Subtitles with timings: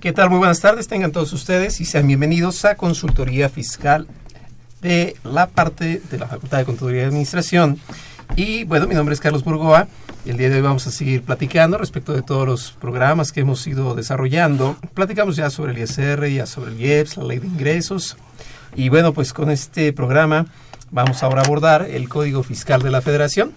[0.00, 0.30] ¿Qué tal?
[0.30, 4.06] Muy buenas tardes, tengan todos ustedes y sean bienvenidos a Consultoría Fiscal
[4.80, 7.78] de la parte de la Facultad de Contaduría y Administración.
[8.36, 9.88] Y bueno, mi nombre es Carlos Burgoa
[10.28, 13.66] el día de hoy vamos a seguir platicando respecto de todos los programas que hemos
[13.66, 14.76] ido desarrollando.
[14.92, 18.16] Platicamos ya sobre el ISR, ya sobre el IEPS, la ley de ingresos.
[18.76, 20.46] Y bueno, pues con este programa
[20.90, 23.52] vamos ahora a abordar el Código Fiscal de la Federación.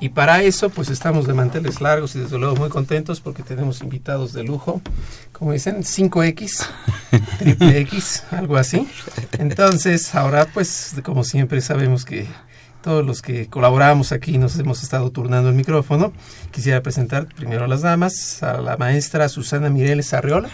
[0.00, 3.82] Y para eso, pues estamos de manteles largos y desde luego muy contentos porque tenemos
[3.82, 4.80] invitados de lujo,
[5.32, 6.66] como dicen, 5X,
[7.38, 8.88] triple X, algo así.
[9.38, 12.26] Entonces, ahora pues como siempre sabemos que
[12.82, 16.12] todos los que colaboramos aquí nos hemos estado turnando el micrófono.
[16.52, 20.50] Quisiera presentar primero a las damas, a la maestra Susana Mireles Arriola.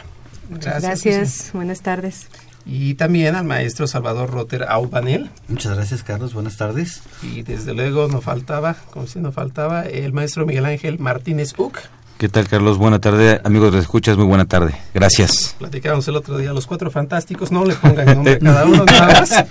[0.48, 0.83] Gracias.
[0.83, 1.51] Gracias.
[1.53, 2.28] Buenas tardes
[2.67, 5.31] y también al maestro Salvador Roter Aubanel.
[5.48, 6.34] Muchas gracias, Carlos.
[6.34, 7.03] Buenas tardes.
[7.23, 11.79] Y desde luego no faltaba, como si no faltaba, el maestro Miguel Ángel Martínez Uc.
[12.19, 12.79] ¿Qué tal, Carlos?
[12.79, 14.75] Buena tarde, amigos de escuchas, muy buena tarde.
[14.95, 15.57] Gracias.
[15.59, 19.07] Platicábamos el otro día, los cuatro fantásticos, no le pongan nombre a cada uno nada
[19.09, 19.45] más,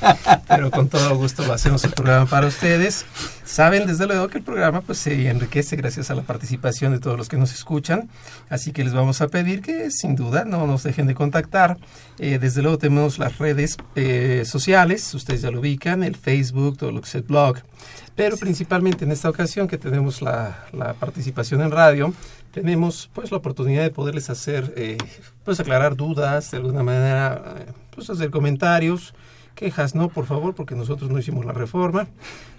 [0.47, 3.05] pero con todo gusto lo hacemos el programa para ustedes.
[3.45, 7.17] Saben, desde luego, que el programa pues se enriquece gracias a la participación de todos
[7.17, 8.09] los que nos escuchan,
[8.49, 11.77] así que les vamos a pedir que sin duda no nos dejen de contactar.
[12.19, 16.91] Eh, desde luego tenemos las redes eh, sociales, ustedes ya lo ubican, el Facebook, todo
[16.91, 17.57] lo que es el blog,
[18.15, 22.13] pero principalmente en esta ocasión que tenemos la, la participación en radio,
[22.53, 24.97] tenemos pues la oportunidad de poderles hacer, eh,
[25.43, 27.55] pues aclarar dudas, de alguna manera,
[27.93, 29.13] pues hacer comentarios,
[29.55, 32.07] quejas no, por favor, porque nosotros no hicimos la reforma,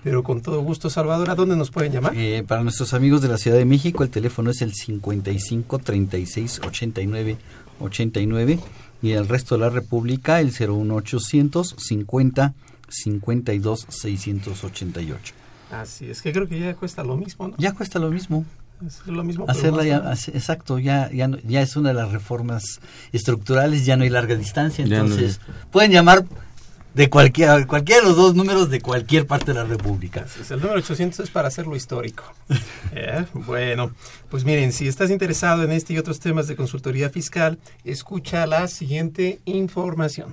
[0.03, 2.13] pero con todo gusto, Salvador, ¿a dónde nos pueden llamar?
[2.17, 6.61] Eh, para nuestros amigos de la Ciudad de México, el teléfono es el 55 36
[6.67, 7.37] 89
[7.81, 8.59] 89
[9.03, 12.55] y el resto de la República el 01800 50
[12.89, 15.35] 52 688.
[15.71, 17.55] Así es que creo que ya cuesta lo mismo, ¿no?
[17.59, 18.45] Ya cuesta lo mismo.
[18.85, 19.47] Es lo mismo.
[19.49, 22.81] Hacerla ya, exacto, ya, ya, ya es una de las reformas
[23.13, 25.41] estructurales, ya no hay larga distancia, entonces
[25.71, 26.25] pueden llamar
[26.95, 30.27] de cualquier, cualquiera de los dos números de cualquier parte de la República.
[30.51, 32.25] el número 800 es para hacerlo histórico.
[32.97, 33.91] Eh, bueno,
[34.31, 38.69] pues miren, si estás interesado en este y otros temas de consultoría fiscal, escucha la
[38.69, 40.33] siguiente información.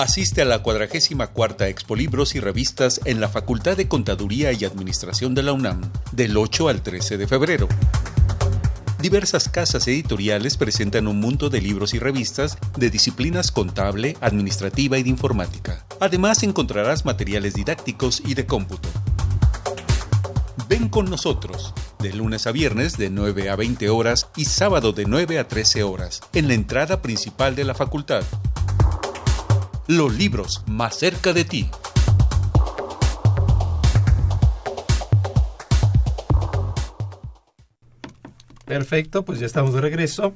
[0.00, 5.34] Asiste a la 44 Expo Libros y Revistas en la Facultad de Contaduría y Administración
[5.34, 7.68] de la UNAM, del 8 al 13 de febrero.
[9.02, 15.02] Diversas casas editoriales presentan un mundo de libros y revistas de disciplinas contable, administrativa y
[15.02, 15.84] de informática.
[16.00, 18.88] Además encontrarás materiales didácticos y de cómputo.
[20.66, 25.04] Ven con nosotros, de lunes a viernes de 9 a 20 horas y sábado de
[25.04, 28.24] 9 a 13 horas, en la entrada principal de la facultad
[29.90, 31.66] los libros más cerca de ti.
[38.64, 40.32] Perfecto, pues ya estamos de regreso.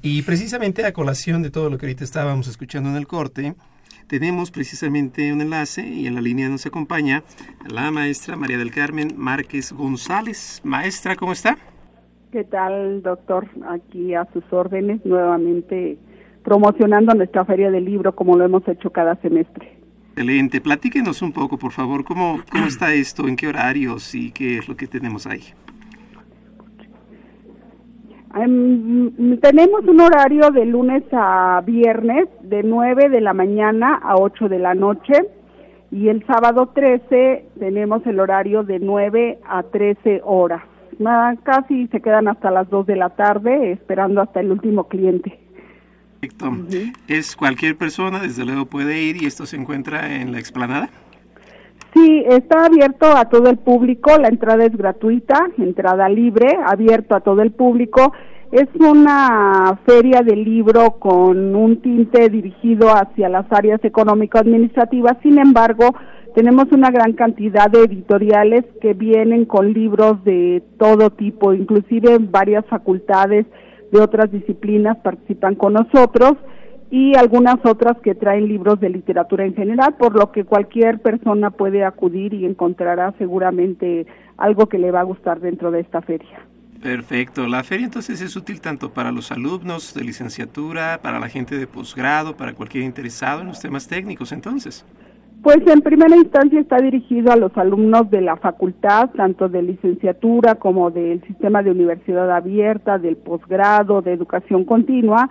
[0.00, 3.54] Y precisamente a colación de todo lo que ahorita estábamos escuchando en el corte,
[4.06, 7.24] tenemos precisamente un enlace y en la línea nos acompaña
[7.68, 10.62] la maestra María del Carmen Márquez González.
[10.64, 11.58] Maestra, ¿cómo está?
[12.32, 13.50] ¿Qué tal, doctor?
[13.68, 15.98] Aquí a sus órdenes nuevamente
[16.44, 19.72] promocionando nuestra feria del libro como lo hemos hecho cada semestre.
[20.10, 20.60] Excelente.
[20.60, 24.68] Platíquenos un poco, por favor, cómo, cómo está esto, en qué horarios y qué es
[24.68, 25.42] lo que tenemos ahí.
[28.36, 34.48] Em, tenemos un horario de lunes a viernes de 9 de la mañana a 8
[34.48, 35.14] de la noche
[35.90, 40.62] y el sábado 13 tenemos el horario de 9 a 13 horas.
[41.42, 45.43] Casi se quedan hasta las 2 de la tarde esperando hasta el último cliente.
[47.08, 50.90] Es cualquier persona, desde luego puede ir y esto se encuentra en la explanada.
[51.94, 57.20] Sí, está abierto a todo el público, la entrada es gratuita, entrada libre, abierto a
[57.20, 58.12] todo el público.
[58.50, 65.94] Es una feria de libro con un tinte dirigido hacia las áreas económico-administrativas, sin embargo,
[66.34, 72.66] tenemos una gran cantidad de editoriales que vienen con libros de todo tipo, inclusive varias
[72.66, 73.46] facultades
[73.94, 76.32] de otras disciplinas participan con nosotros
[76.90, 81.50] y algunas otras que traen libros de literatura en general, por lo que cualquier persona
[81.50, 84.06] puede acudir y encontrará seguramente
[84.36, 86.40] algo que le va a gustar dentro de esta feria.
[86.82, 87.46] Perfecto.
[87.46, 91.66] La feria entonces es útil tanto para los alumnos de licenciatura, para la gente de
[91.66, 94.84] posgrado, para cualquier interesado en los temas técnicos entonces.
[95.44, 100.54] Pues en primera instancia está dirigido a los alumnos de la facultad, tanto de licenciatura
[100.54, 105.28] como del sistema de universidad abierta, del posgrado, de educación continua,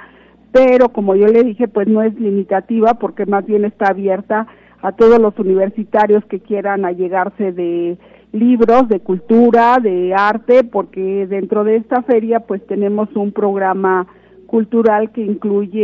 [0.52, 4.46] pero como yo le dije, pues no es limitativa porque más bien está abierta
[4.84, 7.98] a todos los universitarios que quieran allegarse de
[8.34, 14.06] libros, de cultura, de arte, porque dentro de esta feria pues tenemos un programa
[14.46, 15.82] cultural que incluye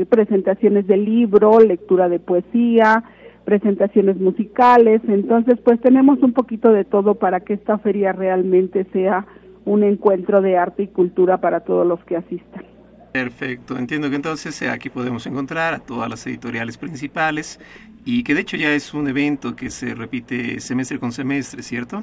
[0.00, 3.04] eh, presentaciones de libro, lectura de poesía,
[3.46, 9.24] presentaciones musicales, entonces pues tenemos un poquito de todo para que esta feria realmente sea
[9.64, 12.64] un encuentro de arte y cultura para todos los que asistan.
[13.12, 17.60] Perfecto, entiendo que entonces eh, aquí podemos encontrar a todas las editoriales principales
[18.04, 22.02] y que de hecho ya es un evento que se repite semestre con semestre, ¿cierto?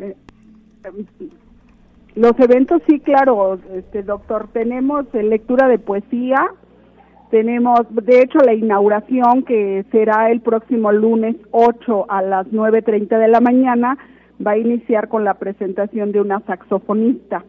[0.00, 0.16] Eh,
[2.14, 6.48] los eventos sí, claro, este doctor, tenemos lectura de poesía,
[7.30, 13.28] tenemos de hecho la inauguración que será el próximo lunes 8 a las 9.30 de
[13.28, 13.98] la mañana,
[14.44, 17.44] va a iniciar con la presentación de una saxofonista.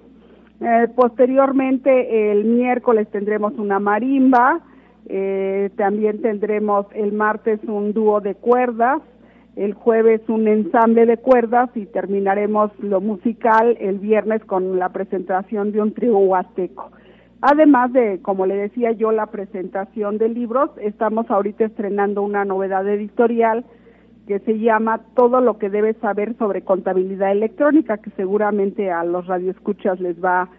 [0.61, 4.59] Eh, posteriormente, el miércoles tendremos una marimba,
[5.07, 9.01] eh, también tendremos el martes un dúo de cuerdas,
[9.55, 15.71] el jueves un ensamble de cuerdas y terminaremos lo musical el viernes con la presentación
[15.71, 16.91] de un trío huasteco.
[17.41, 22.87] Además de, como le decía yo, la presentación de libros, estamos ahorita estrenando una novedad
[22.87, 23.63] editorial
[24.27, 29.25] que se llama Todo lo que debes saber sobre contabilidad electrónica, que seguramente a los
[29.25, 30.49] radioescuchas les va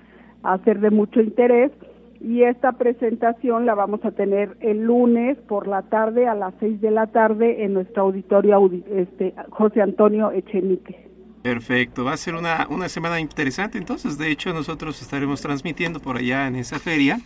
[0.43, 1.71] a ser de mucho interés.
[2.19, 6.81] Y esta presentación la vamos a tener el lunes por la tarde a las seis
[6.81, 11.10] de la tarde en nuestro auditorio este, José Antonio Echenique.
[11.43, 13.79] Perfecto, va a ser una, una semana interesante.
[13.79, 17.21] Entonces, de hecho, nosotros estaremos transmitiendo por allá en esa feria.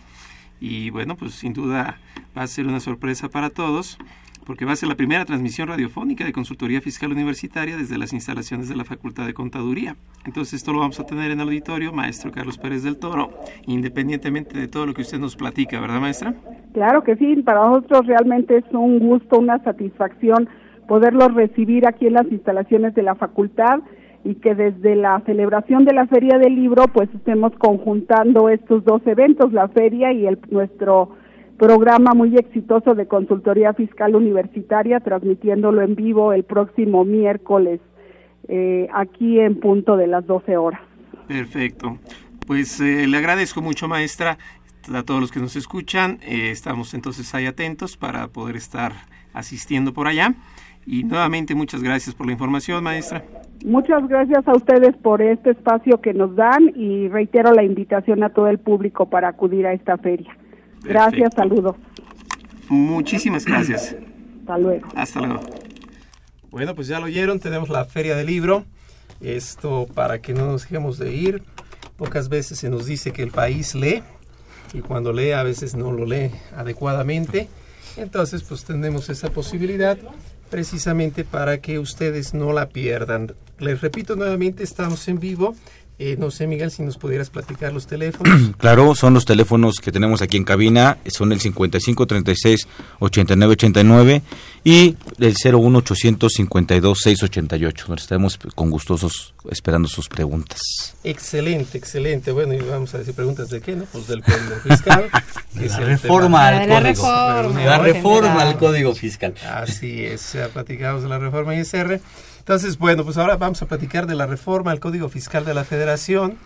[0.61, 1.99] Y bueno, pues sin duda
[2.37, 3.99] va a ser una sorpresa para todos
[4.47, 8.69] porque va a ser la primera transmisión radiofónica de consultoría fiscal universitaria desde las instalaciones
[8.69, 9.97] de la Facultad de Contaduría.
[10.27, 13.31] Entonces esto lo vamos a tener en el auditorio, maestro Carlos Pérez del Toro,
[13.67, 16.35] independientemente de todo lo que usted nos platica, ¿verdad, maestra?
[16.73, 20.49] Claro que sí, para nosotros realmente es un gusto, una satisfacción
[20.87, 23.81] poderlos recibir aquí en las instalaciones de la facultad
[24.25, 29.03] y que desde la celebración de la Feria del Libro pues estemos conjuntando estos dos
[29.07, 31.11] eventos, la feria y el nuestro
[31.59, 37.81] programa muy exitoso de consultoría fiscal universitaria, transmitiéndolo en vivo el próximo miércoles
[38.49, 40.81] eh, aquí en punto de las 12 horas.
[41.29, 41.99] Perfecto.
[42.47, 44.39] Pues eh, le agradezco mucho, maestra,
[44.93, 46.19] a todos los que nos escuchan.
[46.23, 48.93] Eh, estamos entonces ahí atentos para poder estar
[49.33, 50.35] asistiendo por allá.
[50.87, 53.25] Y nuevamente muchas gracias por la información, maestra.
[53.65, 58.29] Muchas gracias a ustedes por este espacio que nos dan y reitero la invitación a
[58.29, 60.37] todo el público para acudir a esta feria.
[60.83, 61.77] Gracias, saludos.
[62.69, 63.97] Muchísimas gracias.
[64.41, 64.89] Hasta luego.
[64.95, 65.41] Hasta luego.
[66.51, 68.65] Bueno, pues ya lo oyeron, tenemos la feria del libro.
[69.21, 71.43] Esto para que no nos dejemos de ir.
[71.97, 74.03] Pocas veces se nos dice que el país lee
[74.75, 77.49] y cuando lee a veces no lo lee adecuadamente.
[77.97, 79.97] Entonces, pues tenemos esa posibilidad
[80.51, 83.35] precisamente para que ustedes no la pierdan.
[83.59, 85.55] Les repito nuevamente, estamos en vivo
[85.97, 88.51] eh, no sé, Miguel, si nos pudieras platicar los teléfonos.
[88.59, 92.67] claro, son los teléfonos que tenemos aquí en cabina, son el 55 36
[92.99, 94.23] 89 89
[94.65, 100.61] y el 01 852 688, donde estaremos con gustosos esperando sus preguntas.
[101.05, 102.33] Excelente, excelente.
[102.33, 103.85] Bueno, y vamos a decir preguntas de qué, ¿no?
[103.85, 105.11] Pues del Código Fiscal.
[105.55, 107.55] la, reforma al código.
[107.61, 109.35] La reforma al Código Fiscal.
[109.49, 112.01] Así es, ya platicamos de la reforma ISR.
[112.45, 115.65] Entonces, bueno, pues ahora vamos a platicar de la reforma al Código Fiscal de la
[115.65, 116.37] Federación,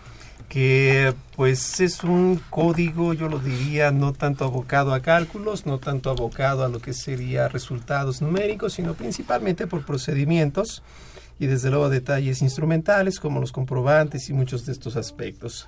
[0.47, 6.09] que pues es un código, yo lo diría, no tanto abocado a cálculos, no tanto
[6.09, 10.83] abocado a lo que sería resultados numéricos, sino principalmente por procedimientos
[11.37, 15.67] y desde luego detalles instrumentales como los comprobantes y muchos de estos aspectos.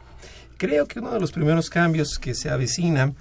[0.56, 3.14] Creo que uno de los primeros cambios que se avecina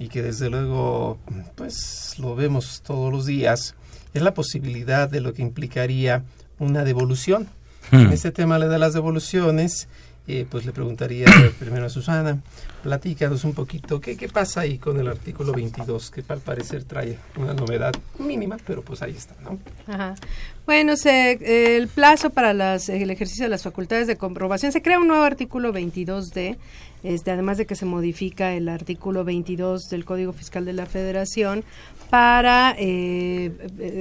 [0.00, 1.20] y que desde luego
[1.54, 3.76] pues lo vemos todos los días,
[4.14, 6.24] es la posibilidad de lo que implicaría
[6.58, 7.48] una devolución.
[7.90, 8.00] Hmm.
[8.00, 9.88] En este tema de las devoluciones,
[10.28, 11.26] eh, pues le preguntaría
[11.60, 12.40] primero a Susana,
[12.82, 16.10] platícanos un poquito, ¿qué, ¿qué pasa ahí con el artículo 22?
[16.10, 19.58] Que al parecer trae una novedad mínima, pero pues ahí está, ¿no?
[19.86, 20.16] Ajá.
[20.64, 24.98] Bueno, se, el plazo para las, el ejercicio de las facultades de comprobación, se crea
[24.98, 26.56] un nuevo artículo 22D,
[27.04, 31.62] este, además de que se modifica el artículo 22 del Código Fiscal de la Federación
[32.10, 33.50] para eh,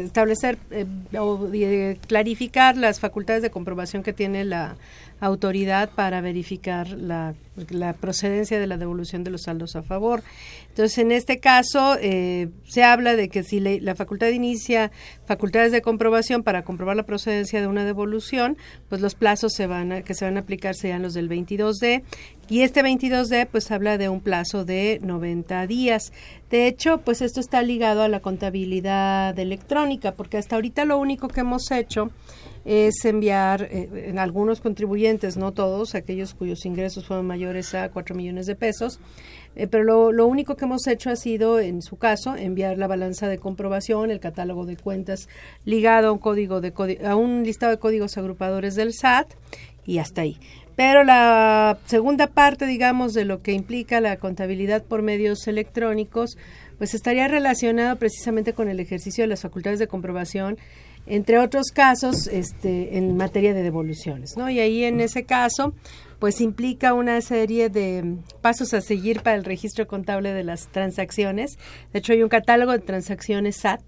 [0.05, 0.85] establecer eh,
[1.17, 4.75] o eh, clarificar las facultades de comprobación que tiene la
[5.19, 7.33] autoridad para verificar la,
[8.01, 10.23] procedencia de la devolución de los saldos a favor.
[10.69, 14.91] Entonces, en este caso, eh, se habla de que si le, la facultad inicia
[15.25, 18.57] facultades de comprobación para comprobar la procedencia de una devolución,
[18.89, 22.03] pues los plazos se van a, que se van a aplicar serían los del 22D
[22.49, 26.11] y este 22D pues habla de un plazo de 90 días.
[26.49, 31.27] De hecho, pues esto está ligado a la contabilidad electrónica, porque hasta ahorita lo único
[31.27, 32.11] que hemos hecho
[32.65, 38.15] es enviar eh, en algunos contribuyentes, no todos, aquellos cuyos ingresos fueron mayores a 4
[38.15, 38.99] millones de pesos,
[39.55, 42.87] eh, pero lo, lo, único que hemos hecho ha sido, en su caso, enviar la
[42.87, 45.29] balanza de comprobación, el catálogo de cuentas
[45.63, 46.73] ligado a un código de
[47.05, 49.31] a un listado de códigos agrupadores del SAT
[49.85, 50.37] y hasta ahí.
[50.75, 56.37] Pero la segunda parte, digamos, de lo que implica la contabilidad por medios electrónicos,
[56.77, 60.57] pues estaría relacionado precisamente con el ejercicio de las facultades de comprobación
[61.07, 64.37] entre otros casos este, en materia de devoluciones.
[64.37, 64.49] ¿no?
[64.49, 65.73] Y ahí en ese caso,
[66.19, 71.57] pues implica una serie de pasos a seguir para el registro contable de las transacciones.
[71.93, 73.81] De hecho, hay un catálogo de transacciones SAT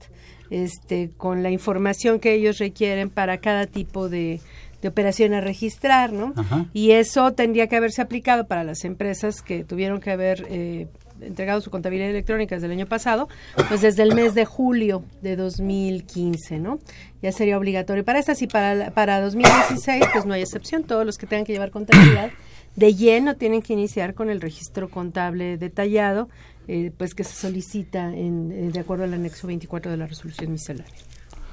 [0.50, 4.40] este, con la información que ellos requieren para cada tipo de,
[4.82, 6.34] de operación a registrar, ¿no?
[6.36, 6.68] Ajá.
[6.74, 10.88] Y eso tendría que haberse aplicado para las empresas que tuvieron que haber eh,
[11.22, 13.28] entregado su contabilidad electrónica desde el año pasado,
[13.68, 16.80] pues desde el mes de julio de 2015, ¿no?
[17.22, 21.18] Ya sería obligatorio para estas y para, para 2016 pues no hay excepción, todos los
[21.18, 22.32] que tengan que llevar contabilidad
[22.78, 26.30] de lleno tienen que iniciar con el registro contable detallado,
[26.68, 30.52] eh, pues que se solicita en, eh, de acuerdo al anexo 24 de la resolución
[30.52, 30.94] miscelánea.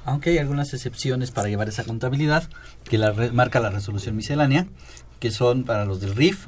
[0.05, 2.51] Aunque hay algunas excepciones para llevar esa contabilidad,
[2.85, 4.67] que la re, marca la resolución miscelánea,
[5.19, 6.47] que son para los del RIF,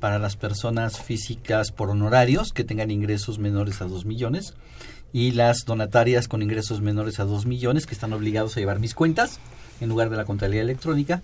[0.00, 4.54] para las personas físicas por honorarios que tengan ingresos menores a 2 millones
[5.12, 8.94] y las donatarias con ingresos menores a 2 millones que están obligados a llevar mis
[8.94, 9.38] cuentas
[9.80, 11.22] en lugar de la contabilidad electrónica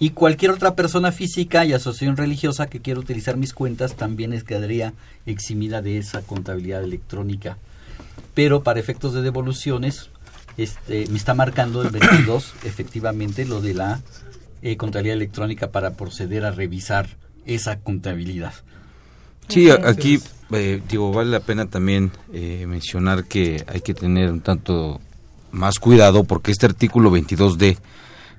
[0.00, 4.94] y cualquier otra persona física y asociación religiosa que quiera utilizar mis cuentas también quedaría
[5.26, 7.58] eximida de esa contabilidad electrónica.
[8.34, 10.10] Pero para efectos de devoluciones
[10.56, 14.00] este, me está marcando el 22 efectivamente lo de la
[14.62, 17.08] eh, contabilidad electrónica para proceder a revisar
[17.48, 18.52] esa contabilidad.
[19.48, 20.20] Sí, aquí
[20.52, 25.00] eh, digo vale la pena también eh, mencionar que hay que tener un tanto
[25.50, 27.78] más cuidado porque este artículo 22D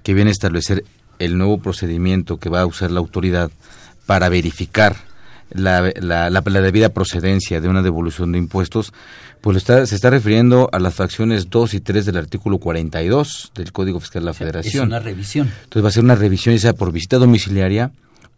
[0.04, 0.86] que viene a establecer
[1.18, 3.52] el nuevo procedimiento que va a usar la autoridad
[4.06, 4.96] para verificar
[5.52, 8.94] la, la, la, la debida procedencia de una devolución de impuestos,
[9.42, 13.72] pues está, se está refiriendo a las fracciones 2 y 3 del artículo 42 del
[13.72, 14.84] Código Fiscal de la O sea, Federación.
[14.84, 15.48] Es una revisión.
[15.64, 17.92] Entonces va a ser una revisión, ya sea por visita domiciliaria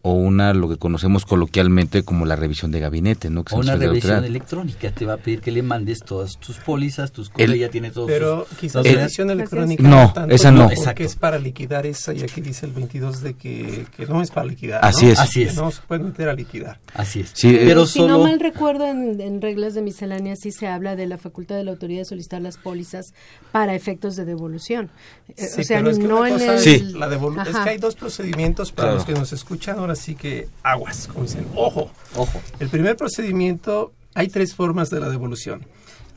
[0.03, 3.43] o una, lo que conocemos coloquialmente como la revisión de gabinete, ¿no?
[3.43, 4.27] Que O se una revisión otra.
[4.27, 4.91] electrónica.
[4.91, 7.91] Te va a pedir que le mandes todas tus pólizas, tus cosas, El- ya tiene
[7.91, 10.70] todos Pero sus- quizás la edición electrónica No, tanto, esa no.
[10.84, 14.31] Porque es para liquidar esa y aquí dice el 22 de que, que no es
[14.31, 14.79] para liquidar.
[14.84, 15.12] Así ¿no?
[15.12, 15.20] es.
[15.20, 15.55] Así Que es.
[15.55, 16.79] no se puede meter a liquidar.
[16.96, 17.31] Así es.
[17.34, 18.17] Sí, eh, pero si solo...
[18.17, 21.63] no mal recuerdo, en, en reglas de miscelánea sí se habla de la facultad de
[21.63, 23.13] la autoridad de solicitar las pólizas
[23.51, 24.89] para efectos de devolución.
[25.29, 26.60] Eh, Sí, o sea, pero es que no una en el...
[26.60, 26.70] Sí.
[26.75, 28.96] es la devolu- es que hay dos procedimientos para Claro.
[28.98, 31.91] los que nos escuchan ahora sí que aguas, como dicen, ojo.
[32.15, 32.41] Ojo.
[32.60, 35.65] El primer procedimiento, hay tres formas de la devolución.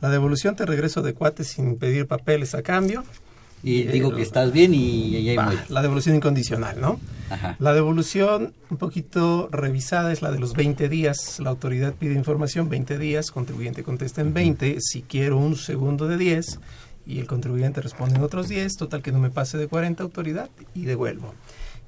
[0.01, 3.03] La devolución te regreso de cuates sin pedir papeles a cambio.
[3.63, 5.61] Y Eh, digo que estás bien y, y ahí muere.
[5.69, 6.99] la devolución incondicional, ¿no?
[7.31, 7.55] Ajá.
[7.57, 11.39] La devolución un poquito revisada es la de los 20 días.
[11.39, 14.77] La autoridad pide información 20 días, contribuyente contesta en 20.
[14.81, 16.59] Si quiero un segundo de 10
[17.07, 20.49] y el contribuyente responde en otros 10, total que no me pase de 40 autoridad
[20.75, 21.33] y devuelvo.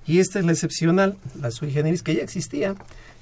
[0.07, 2.75] Y esta es la excepcional, la sui generis, que ya existía,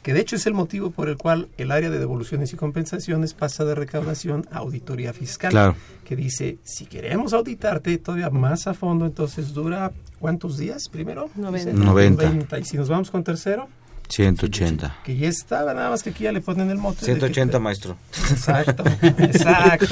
[0.04, 3.34] que de hecho es el motivo por el cual el área de devoluciones y compensaciones
[3.34, 5.76] pasa de recaudación a auditoría fiscal, Claro.
[6.04, 11.30] que dice, si queremos auditarte todavía más a fondo, entonces dura, ¿cuántos días primero?
[11.36, 11.72] Noventa.
[11.72, 12.60] Dice, 90.
[12.60, 13.68] Y si nos vamos con tercero,
[14.10, 14.98] 180.
[15.04, 17.02] que ya estaba, nada más que aquí ya le ponen el mote.
[17.02, 17.98] de que- 180, maestro.
[18.32, 19.86] Exacto, exacto.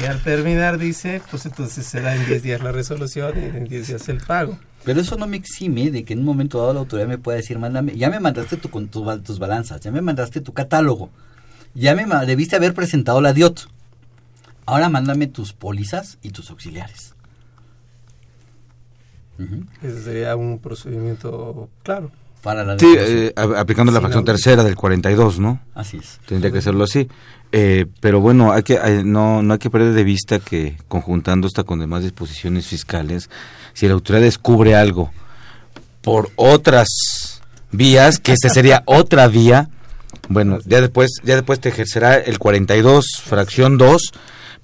[0.00, 3.88] y al terminar dice, pues entonces será en 10 días la resolución y en 10
[3.88, 4.58] días el pago.
[4.84, 7.36] Pero eso no me exime de que en un momento dado la autoridad me pueda
[7.36, 11.10] decir, mándame, ya me mandaste tu, con tu, tus balanzas, ya me mandaste tu catálogo.
[11.74, 13.68] Ya me debiste haber presentado la DIOT.
[14.66, 17.14] Ahora mándame tus pólizas y tus auxiliares.
[19.82, 22.10] Ese sería un procedimiento claro.
[22.42, 25.60] Para la Sí, eh, aplicando la fracción tercera del 42, ¿no?
[25.74, 26.20] Así es.
[26.26, 27.06] Tendría que hacerlo así.
[27.52, 31.46] Eh, pero bueno, hay que, hay- no, no hay que perder de vista que conjuntando
[31.48, 33.28] esta con demás disposiciones fiscales,
[33.74, 35.10] si la autoridad descubre algo
[36.00, 37.42] por otras
[37.72, 39.68] vías, que esta sería otra vía,
[40.28, 44.12] bueno, ya después, ya después te ejercerá el 42, fracción 2,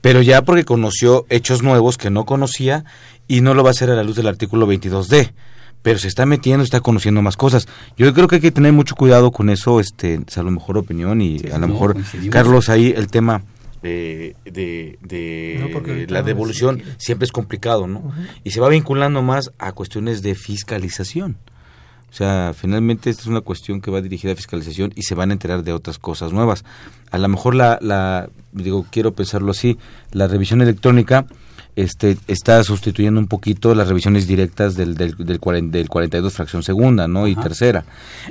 [0.00, 2.84] pero ya porque conoció hechos nuevos que no conocía
[3.28, 5.32] y no lo va a hacer a la luz del artículo 22D.
[5.86, 7.68] Pero se está metiendo, está conociendo más cosas.
[7.96, 10.78] Yo creo que hay que tener mucho cuidado con eso, este, es a lo mejor
[10.78, 11.96] opinión y a lo no, mejor.
[12.28, 13.44] Carlos ahí el tema
[13.84, 18.12] de, de No, la devolución siempre es complicado, ¿no?
[18.42, 21.36] Y se va vinculando más a cuestiones de fiscalización.
[22.10, 25.30] O sea, finalmente esta es una cuestión que va dirigida a fiscalización y se van
[25.30, 26.64] a enterar de otras cosas nuevas.
[27.12, 29.78] A lo mejor la, la digo, quiero pensarlo así,
[30.10, 31.26] la revisión electrónica
[31.76, 36.62] este, está sustituyendo un poquito las revisiones directas del, del, del, cuaren- del 42 fracción
[36.62, 37.28] segunda, ¿no?
[37.28, 37.42] Y Ajá.
[37.42, 37.84] tercera.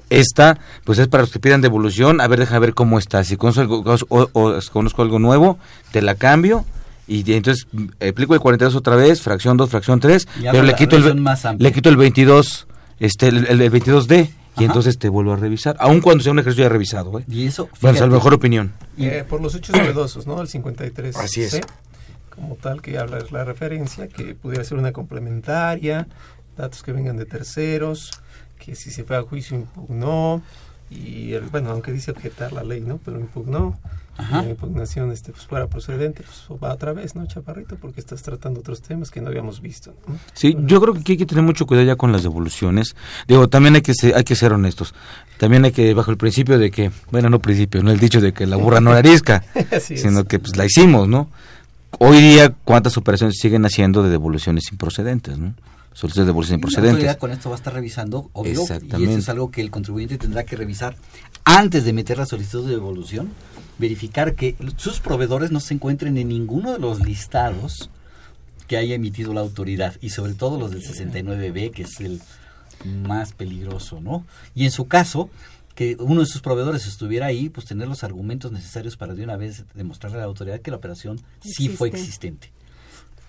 [0.10, 3.24] Esta, pues es para los que pidan devolución, a ver, deja ver cómo está.
[3.24, 5.58] Si conozco algo, o- o conozco algo nuevo,
[5.92, 6.66] te la cambio.
[7.08, 10.64] Y entonces mm, aplico el 42 otra vez, fracción 2, fracción 3, Y hago pero
[10.64, 12.66] le la quito, el, más le quito el 22,
[13.00, 14.64] este, el, el- el 22D, y Ajá.
[14.64, 17.26] entonces te vuelvo a revisar, aun cuando sea un ejercicio ya revisado, ¿eh?
[17.30, 18.74] Y eso, Bueno, es fíjate, lo mejor opinión.
[18.98, 20.42] Eh, por los hechos novedosos, ¿no?
[20.42, 21.16] El 53.
[21.18, 21.60] Así es.
[22.36, 26.08] Como tal, que habla es la referencia, que pudiera ser una complementaria,
[26.58, 28.12] datos que vengan de terceros,
[28.60, 30.42] que si se fue a juicio impugnó,
[30.90, 33.00] y el, bueno, aunque dice objetar la ley, ¿no?
[33.04, 33.78] Pero impugnó,
[34.18, 34.44] Ajá.
[34.44, 37.76] la impugnación este, pues, fuera procedente, pues va otra vez, ¿no, Chaparrito?
[37.76, 39.94] Porque estás tratando otros temas que no habíamos visto.
[40.08, 40.18] ¿no?
[40.34, 42.96] Sí, yo creo que hay que tener mucho cuidado ya con las devoluciones.
[43.28, 44.94] Digo, también hay que ser, hay que ser honestos.
[45.38, 48.32] También hay que, bajo el principio de que, bueno, no principio, no el dicho de
[48.32, 49.44] que la burra no la arisca,
[49.82, 51.30] sino que pues la hicimos, ¿no?
[52.00, 55.54] Hoy día, ¿cuántas operaciones siguen haciendo de devoluciones improcedentes, no?
[55.94, 56.92] Solicitudes de devoluciones La improcedentes.
[56.94, 59.12] autoridad con esto va a estar revisando, obvio, y Exactamente.
[59.12, 60.98] eso es algo que el contribuyente tendrá que revisar
[61.46, 63.30] antes de meter la solicitud de devolución,
[63.78, 67.90] verificar que sus proveedores no se encuentren en ninguno de los listados
[68.68, 72.22] que haya emitido la autoridad y sobre todo los del 69B, que es el
[72.84, 74.26] más peligroso, ¿no?
[74.54, 75.30] Y en su caso,
[75.76, 79.36] que uno de sus proveedores estuviera ahí, pues tener los argumentos necesarios para de una
[79.38, 82.08] vez demostrarle a la autoridad que la operación sí fue Existe.
[82.30, 82.52] existente.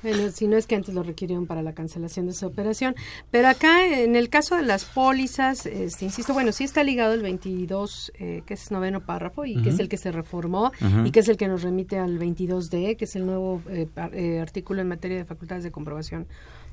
[0.03, 2.95] Bueno, si no es que antes lo requirieron para la cancelación de esa operación.
[3.33, 7.23] Pero acá, en el caso de las pólizas, este, insisto, bueno, sí está ligado el
[7.23, 10.71] 22, eh, que es noveno párrafo, y que es el que se reformó,
[11.05, 14.15] y que es el que nos remite al 22D, que es el nuevo eh, par-
[14.15, 16.27] eh, artículo en materia de facultades de comprobación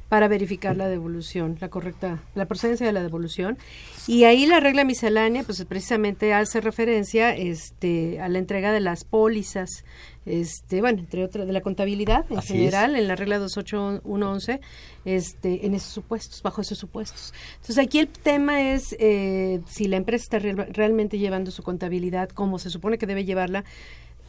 [0.10, 3.58] para verificar la devolución, la correcta, la procedencia de la devolución.
[4.06, 9.06] Y ahí la regla miscelánea, pues precisamente hace referencia este, a la entrega de las
[9.06, 9.84] pólizas,
[10.26, 12.60] este, bueno, entre otras, de la contabilidad en Así es.
[12.60, 14.62] general, en la regla 28111,
[15.06, 17.34] este, en esos supuestos, bajo esos supuestos.
[17.56, 22.30] Entonces aquí el tema es eh, si la empresa está real- realmente llevando su contabilidad
[22.30, 23.63] como se supone que debe llevarla,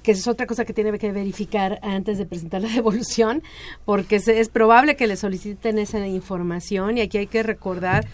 [0.05, 3.43] que es otra cosa que tiene que verificar antes de presentar la devolución,
[3.85, 8.07] porque es probable que le soliciten esa información y aquí hay que recordar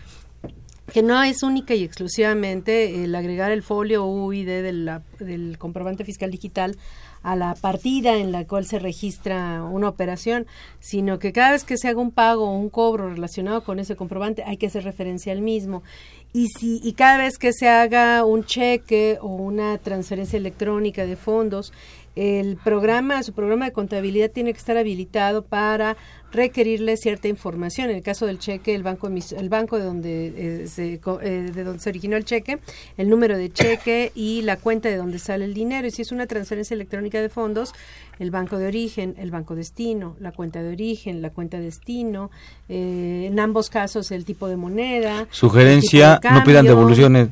[0.93, 6.05] que no es única y exclusivamente el agregar el folio UID de la- del comprobante
[6.05, 6.77] fiscal digital
[7.23, 10.47] a la partida en la cual se registra una operación,
[10.81, 13.95] sino que cada vez que se haga un pago o un cobro relacionado con ese
[13.95, 15.83] comprobante hay que hacer referencia al mismo.
[16.33, 21.17] Y si y cada vez que se haga un cheque o una transferencia electrónica de
[21.17, 21.73] fondos,
[22.15, 25.97] el programa, su programa de contabilidad tiene que estar habilitado para
[26.33, 27.91] requerirle cierta información.
[27.91, 31.51] En el caso del cheque, el banco el banco de donde eh, se co- eh,
[31.53, 32.59] de donde se originó el cheque,
[32.97, 35.87] el número de cheque y la cuenta de donde sale el dinero.
[35.87, 37.73] Y si es una transferencia electrónica de fondos,
[38.19, 42.31] el banco de origen, el banco destino, la cuenta de origen, la cuenta destino,
[42.69, 45.27] eh, en ambos casos el tipo de moneda.
[45.31, 47.29] Sugerencia, no pidan devoluciones.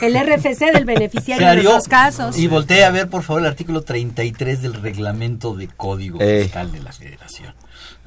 [0.00, 2.38] El RFC del beneficiario en los dos casos.
[2.38, 6.42] Y voltea a ver, por favor, el artículo 33 del reglamento de Código Eh.
[6.44, 7.52] Fiscal de la Federación.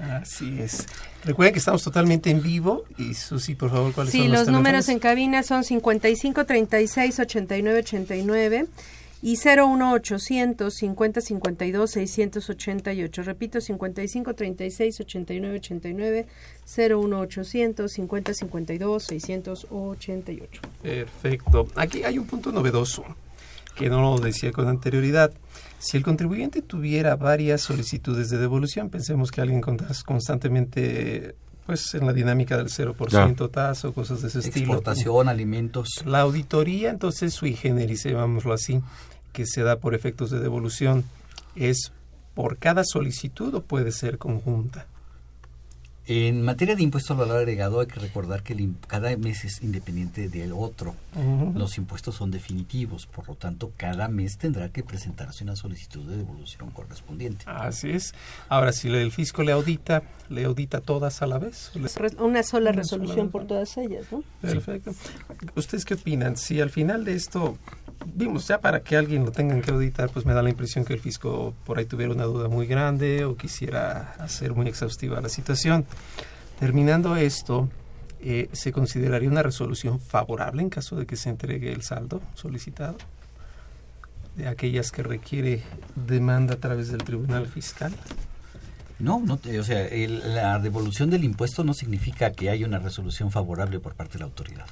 [0.02, 0.88] Así es.
[1.24, 2.86] Recuerden que estamos totalmente en vivo.
[2.98, 7.20] Y Susi, por favor, ¿cuáles Sí, son los, los, números en cabina son 55 36
[7.20, 8.68] 89 89
[9.22, 13.24] y 01 800 50 52 688.
[13.24, 16.28] Repito, 55 36 89 89
[16.66, 20.62] 01 800 50 52 688.
[20.82, 21.68] Perfecto.
[21.76, 23.04] Aquí hay un punto novedoso
[23.76, 25.32] que no lo decía con anterioridad.
[25.82, 32.06] Si el contribuyente tuviera varias solicitudes de devolución, pensemos que alguien contas- constantemente pues en
[32.06, 34.74] la dinámica del 0% tasa o cosas de ese estilo.
[34.74, 35.89] Exportación, alimentos.
[36.06, 38.82] La auditoría, entonces, sui generis, llamámoslo así.
[39.32, 41.06] que se da por efectos de devolución
[41.56, 41.94] es
[42.34, 44.88] por cada solicitud o puede ser conjunta?
[46.08, 49.46] En materia de impuestos al valor agregado hay que recordar que el im- cada mes
[49.46, 50.96] es independiente del otro.
[51.54, 56.18] Los impuestos son definitivos, por lo tanto cada mes tendrá que presentarse una solicitud de
[56.18, 57.46] devolución correspondiente.
[57.48, 58.16] Así es.
[58.50, 61.72] Ahora, si el fisco le audita, ¿le audita todas a la vez?
[61.76, 63.32] ¿Le- Re- Una sola Una resolución sola.
[63.32, 64.24] por todas ellas, ¿no?
[64.42, 64.92] Perfecto.
[65.56, 66.36] ¿Ustedes qué opinan?
[66.36, 67.58] Si al final de esto,
[68.06, 70.94] vimos ya para que alguien lo tengan que auditar, pues me da la impresión que
[70.94, 75.30] el fisco por ahí tuviera una duda muy grande o quisiera hacer muy exhaustiva la
[75.30, 75.86] situación.
[76.60, 77.70] Terminando esto,
[78.22, 82.98] eh, ¿se consideraría una resolución favorable en caso de que se entregue el saldo solicitado?
[84.36, 85.62] De aquellas que requiere
[85.96, 87.94] demanda a través del Tribunal Fiscal.
[89.00, 92.78] No, no te- o sea, el- la devolución del impuesto no significa que haya una
[92.80, 94.68] resolución favorable por parte de la autoridad.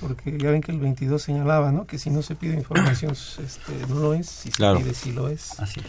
[0.00, 1.86] Porque ya ven que el 22 señalaba, ¿no?
[1.86, 4.26] Que si no se pide información, este, no lo es.
[4.28, 4.78] Si se Claro.
[4.78, 5.60] pide, sí lo es.
[5.60, 5.86] Así es.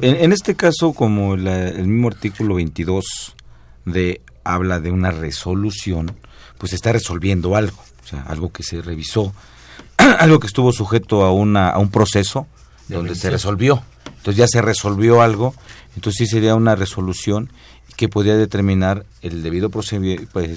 [0.00, 3.34] En, en este caso, como la- el mismo artículo 22
[3.84, 6.14] de habla de una resolución,
[6.58, 9.32] pues está resolviendo algo, o sea, algo que se revisó,
[10.18, 12.46] algo que estuvo sujeto a una a un proceso
[12.88, 13.82] De donde se resolvió.
[14.18, 15.54] Entonces ya se resolvió algo,
[15.96, 17.50] entonces sí sería una resolución
[17.96, 19.92] que podría determinar el debido pues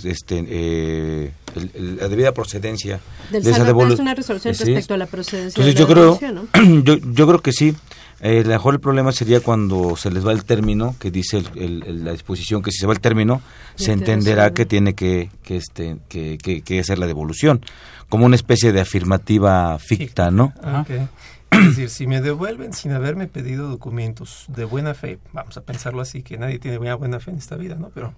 [0.05, 2.99] este eh, el- el- la debida procedencia
[3.31, 4.01] Del de esa pero es devolución.
[4.01, 7.41] una resolución respecto a la procedencia Entonces de yo la creo, devolución, yo, yo creo
[7.41, 7.75] que sí.
[8.21, 11.37] Eh, a lo mejor el problema sería cuando se les va el término, que dice
[11.37, 13.41] el- el- el- la disposición que si se va el término,
[13.75, 17.61] se te entenderá que tiene que, que, este, que, que- que hacer la devolución,
[18.09, 20.53] como una especie de afirmativa ficta, ¿no?
[20.63, 21.07] Ah, ok.
[21.51, 26.01] Es decir, si me devuelven sin haberme pedido documentos de buena fe, vamos a pensarlo
[26.01, 27.89] así, que nadie tiene buena, buena fe en esta vida, ¿no?
[27.93, 28.13] Pero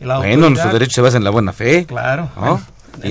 [0.00, 1.86] la Bueno, nuestro derecho se basa en la buena fe.
[1.86, 2.30] Claro.
[2.36, 2.60] ¿no?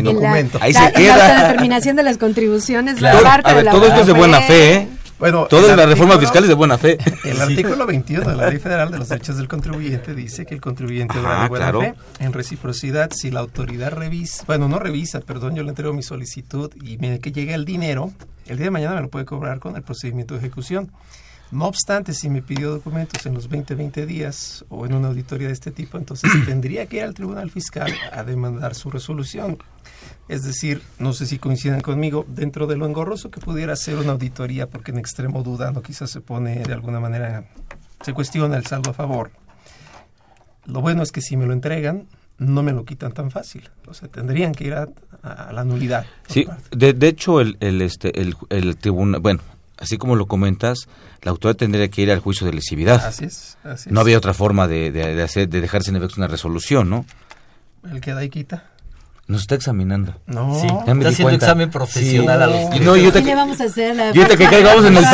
[0.04, 0.60] documento.
[0.62, 1.18] Ahí la, se queda.
[1.18, 3.18] La determinación de las contribuciones, Claro.
[3.22, 4.88] la parte A ver, de la todo esto es de buena fe, ¿eh?
[5.22, 6.98] Bueno, Toda el la reforma artículo- fiscal es de buena fe.
[7.24, 7.42] El Sí.
[7.42, 11.20] artículo 21 de la Ley Federal de los Derechos del Contribuyente dice que el contribuyente
[11.20, 11.82] obra Ajá, de buena claro.
[11.82, 16.02] fe en reciprocidad si la autoridad revisa, bueno, no revisa, perdón, yo le entrego mi
[16.04, 18.12] solicitud y mire que llegue el dinero,
[18.48, 20.92] el día de mañana me lo puede cobrar con el procedimiento de ejecución.
[21.52, 25.48] No obstante, si me pidió documentos en los 20, 20 días o en una auditoría
[25.48, 29.58] de este tipo, entonces tendría que ir al Tribunal Fiscal a demandar su resolución.
[30.30, 34.14] Es decir, no sé si coinciden conmigo, dentro de lo engorroso que pudiera ser una
[34.14, 37.46] auditoría, porque en extremo duda, no quizás se pone de alguna manera,
[38.02, 39.32] se cuestiona el saldo a favor.
[40.66, 43.70] Lo bueno es que si me lo entregan, no me lo quitan tan fácil.
[43.88, 44.88] O sea, tendrían que ir a,
[45.22, 46.06] a la nulidad.
[46.28, 49.42] Sí, de, de hecho, el, el, este, el, el tribunal, bueno,
[49.82, 50.88] así como lo comentas,
[51.24, 53.04] la autoridad tendría que ir al juicio de lesividad.
[53.06, 54.06] Así es, así No es.
[54.06, 57.06] había otra forma de, de, de hacer, de dejar sin efecto una resolución, ¿no?
[57.92, 58.71] El que da y quita.
[59.32, 60.14] Nos está examinando.
[60.28, 60.60] No.
[60.60, 61.46] Sí, Ya me está haciendo cuenta.
[61.46, 62.44] examen profesional Sí.
[62.44, 63.96] a los Y no, yo te- ¿Qué le vamos a hacer?
[63.96, 65.10] La- Y ahorita que caigamos en el sí,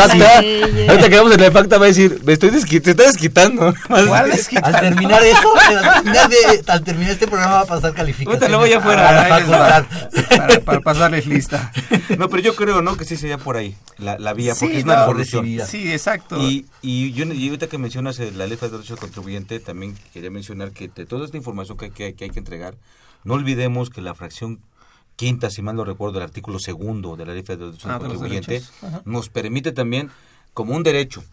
[0.87, 3.73] ahorita que caigamos en el facta va a decir, me estoy desqui- te está desquitando.
[3.87, 4.75] ¿Cuál desquitando?
[4.77, 8.33] Al terminar eso, al terminar, de- al terminar este programa va a pasar calificación.
[8.35, 9.07] Ahorita lo voy afuera.
[9.07, 9.67] a la Ahí les va.
[9.67, 10.37] facultad.
[10.37, 11.71] para, para pasarles lista.
[12.17, 12.97] No, pero yo creo, ¿no?
[12.97, 15.65] Que sí sería por ahí, la, la vía, porque es una no, recibida.
[15.67, 16.41] Sí, exacto.
[16.41, 20.31] Y, y, yo, y ahorita que mencionas la ley de derechos del contribuyente, también quería
[20.31, 22.73] mencionar que de toda esta información que, que- que hay que entregar,
[23.23, 24.59] no olvidemos que la fracción
[25.15, 28.63] quinta, si mal no recuerdo, del artículo segundo de la ley federal de Ah, contribuyente,
[29.05, 30.11] nos permite también,
[30.53, 31.23] como un derecho,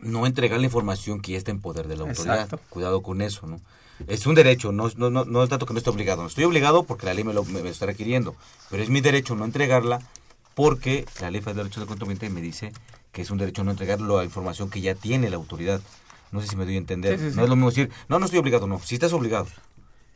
[0.00, 2.42] no entregar la información que ya está en poder de la autoridad.
[2.42, 2.60] Exacto.
[2.68, 3.60] Cuidado con eso, ¿no?
[4.08, 6.22] Es un derecho, no, no, no, no es tanto que no esté obligado.
[6.22, 8.34] No estoy obligado porque la ley me lo, me, me está requiriendo,
[8.68, 10.00] pero es mi derecho no entregarla
[10.54, 12.72] porque la ley federal de derechos del contribuyente me dice
[13.12, 15.80] que es un derecho no entregar la información que ya tiene la autoridad.
[16.32, 17.16] No sé si me doy a entender.
[17.16, 17.36] Sí, sí, sí.
[17.36, 18.80] No es lo mismo decir, no, no estoy obligado, no.
[18.80, 19.46] Si estás obligado.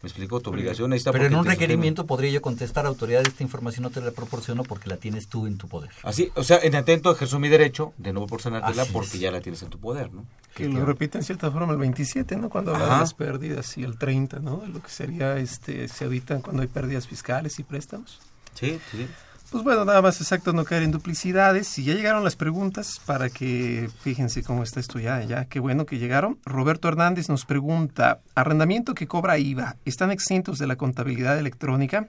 [0.03, 0.41] ¿Me explico?
[0.41, 1.11] Tu obligación ahí está.
[1.11, 4.89] Pero en un requerimiento podría yo contestar, autoridad, esta información no te la proporciono porque
[4.89, 5.91] la tienes tú en tu poder.
[6.05, 9.21] Así, o sea, en atento ejerzo mi derecho de no proporcionártela porque es.
[9.21, 10.25] ya la tienes en tu poder, ¿no?
[10.55, 12.51] que lo repite en cierta forma el 27, ¿no?
[12.51, 14.57] Cuando habla de las pérdidas y el 30, ¿no?
[14.59, 18.21] De lo que sería, este, se evitan cuando hay pérdidas fiscales y préstamos.
[18.55, 19.07] Sí, sí.
[19.51, 21.79] Pues bueno, nada más exacto no caer en duplicidades.
[21.79, 25.87] Y ya llegaron las preguntas para que fíjense cómo está esto ya, ya, qué bueno
[25.87, 26.39] que llegaron.
[26.45, 32.09] Roberto Hernández nos pregunta, arrendamiento que cobra IVA, ¿están exentos de la contabilidad electrónica?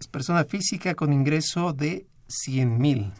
[0.00, 3.12] Es persona física con ingreso de 100 mil.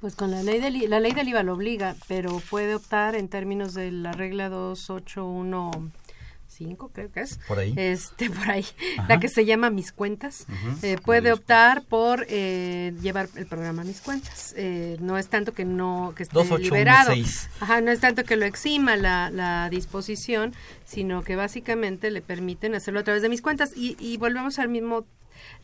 [0.00, 3.28] Pues con la ley del la ley del IVA lo obliga, pero puede optar en
[3.28, 4.48] términos de la regla
[6.58, 7.38] 2815, creo que es.
[7.48, 7.74] Por ahí.
[7.76, 8.64] Este, por ahí.
[8.98, 9.08] Ajá.
[9.08, 10.46] La que se llama Mis Cuentas.
[10.82, 14.54] Eh, puede optar por eh, llevar el programa Mis Cuentas.
[14.56, 16.70] Eh, no es tanto que no que esté 2816.
[16.72, 17.12] liberado.
[17.60, 22.74] Ajá, no es tanto que lo exima la, la disposición, sino que básicamente le permiten
[22.74, 23.72] hacerlo a través de Mis Cuentas.
[23.76, 25.04] Y, y volvemos al mismo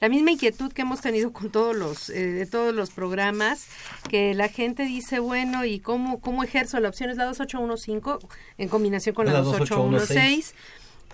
[0.00, 3.66] la misma inquietud que hemos tenido con todos los, eh, de todos los programas,
[4.09, 6.81] que la gente dice, bueno, ¿y cómo, cómo ejerzo?
[6.81, 8.26] La opción es la 2815
[8.59, 10.55] en combinación con la, La 2816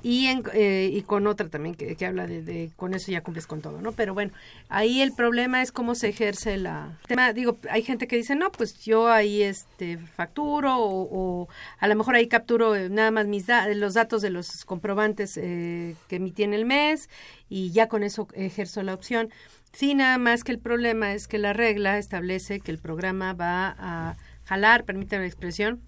[0.02, 3.22] y, en, eh, y con otra también que, que habla de, de con eso ya
[3.22, 3.92] cumples con todo, ¿no?
[3.92, 4.32] Pero bueno,
[4.68, 7.32] ahí el problema es cómo se ejerce la tema.
[7.32, 12.14] Digo, hay gente que dice, no, pues yo ahí este facturo o, a lo mejor
[12.14, 16.42] ahí capturo eh, nada más mis da- los datos de los comprobantes eh, que emití
[16.44, 17.08] en el mes
[17.48, 19.30] y ya con eso ejerzo la opción.
[19.72, 23.74] Sí, nada más que el problema es que la regla establece que el programa va
[23.78, 25.82] a jalar, permítame la expresión,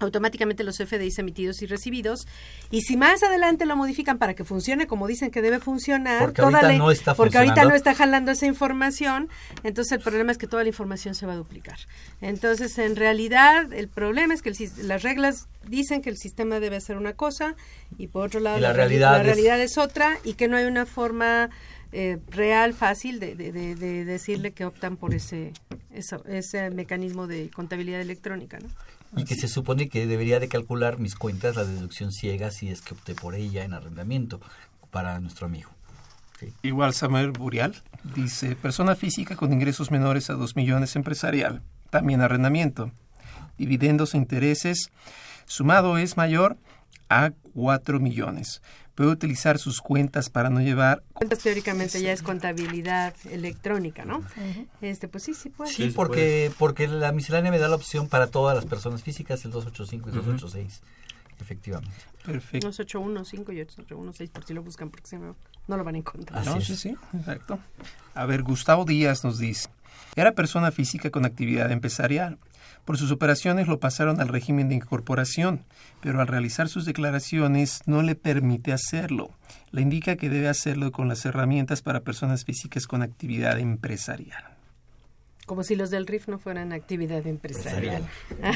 [0.00, 2.26] automáticamente los FDIs emitidos y recibidos
[2.70, 6.42] y si más adelante lo modifican para que funcione como dicen que debe funcionar Porque
[6.42, 9.28] toda ahorita la- no está porque ahorita no está jalando esa información
[9.64, 11.78] entonces el problema es que toda la información se va a duplicar
[12.20, 14.56] entonces en realidad el problema es que el
[14.88, 17.54] las reglas dicen que el sistema debe hacer una cosa
[17.98, 20.86] y por otro lado la reali- realidad la es- otra y que no hay una
[20.86, 21.50] forma
[21.90, 25.54] eh, real, fácil de, de- de- de decirle que optan por ese,
[25.90, 28.58] eso- ese mecanismo de contabilidad electrónica.
[28.58, 28.68] ¿no?
[29.16, 32.82] Y que se supone que debería de calcular mis cuentas la deducción ciega si es
[32.82, 34.40] que opté por ella en arrendamiento
[34.90, 35.70] para nuestro amigo.
[36.62, 37.82] Igual Samuel Burial
[38.14, 42.92] dice, persona física con ingresos menores a 2 millones empresarial, también arrendamiento.
[43.56, 44.90] Dividendos e intereses,
[45.46, 46.56] sumado es mayor
[47.08, 48.62] a 4 millones.
[48.98, 51.04] Puede utilizar sus cuentas para no llevar...
[51.12, 54.24] Cuentas teóricamente ya es contabilidad electrónica, ¿no?
[54.80, 55.70] Este, pues sí, sí puede.
[55.70, 59.52] Sí, porque, porque la miscelánea me da la opción para todas las personas físicas, el
[59.52, 60.32] 285 y Ujú.
[60.32, 60.82] 286,
[61.40, 61.94] efectivamente.
[62.26, 62.66] Perfecto.
[62.66, 65.36] 2815 y 2816 por si lo buscan porque si no,
[65.68, 66.44] no lo van a encontrar.
[66.44, 67.60] No, sí, sí, exacto.
[68.14, 69.68] A ver, Gustavo Díaz nos dice,
[70.16, 72.36] era persona física con actividad empresarial.
[72.88, 75.66] Por sus operaciones lo pasaron al régimen de incorporación,
[76.00, 79.28] pero al realizar sus declaraciones no le permite hacerlo.
[79.72, 84.57] Le indica que debe hacerlo con las herramientas para personas físicas con actividad empresarial.
[85.48, 88.06] Como si los del RIF no fueran actividad empresarial.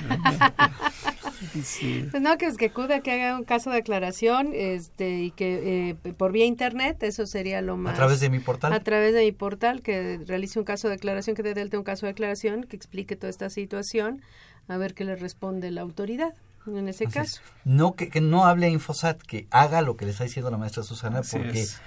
[1.65, 2.07] Sí.
[2.09, 5.91] Pues no, que es que acuda, que haga un caso de aclaración este, y que
[5.91, 7.97] eh, por vía internet, eso sería lo más.
[7.97, 8.73] través de mi portal?
[8.73, 11.85] A través de mi portal, que realice un caso de aclaración, que dé delta un
[11.85, 14.23] caso de aclaración, que explique toda esta situación,
[14.69, 16.33] a ver qué le responde la autoridad
[16.67, 17.41] en ese Así caso.
[17.45, 17.53] es.
[17.65, 20.59] No que, que no hable a Infosat, que haga lo que le está diciendo la
[20.59, 21.81] maestra Susana, Así porque es.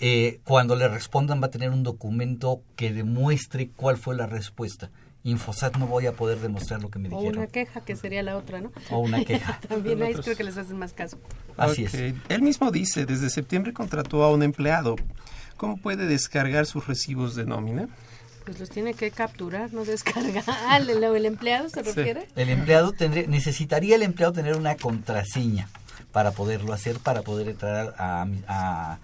[0.00, 4.90] Eh, cuando le respondan va a tener un documento que demuestre cuál fue la respuesta.
[5.24, 7.38] Infosat no voy a poder demostrar lo que me O dijeron.
[7.38, 8.70] una queja, que sería la otra, ¿no?
[8.90, 9.58] O una queja.
[9.68, 11.18] También ahí creo que les hacen más caso.
[11.56, 11.94] Así es.
[11.94, 14.94] Él mismo dice, desde septiembre contrató a un empleado.
[15.56, 17.88] ¿Cómo puede descargar sus recibos de nómina?
[18.44, 20.44] Pues los tiene que capturar, no descargar.
[20.80, 21.90] ¿El, el empleado se Sí.
[21.92, 22.28] refiere?
[22.36, 25.68] El empleado tendría, necesitaría el empleado tener una contraseña
[26.12, 28.98] para poderlo hacer, para poder entrar a, a,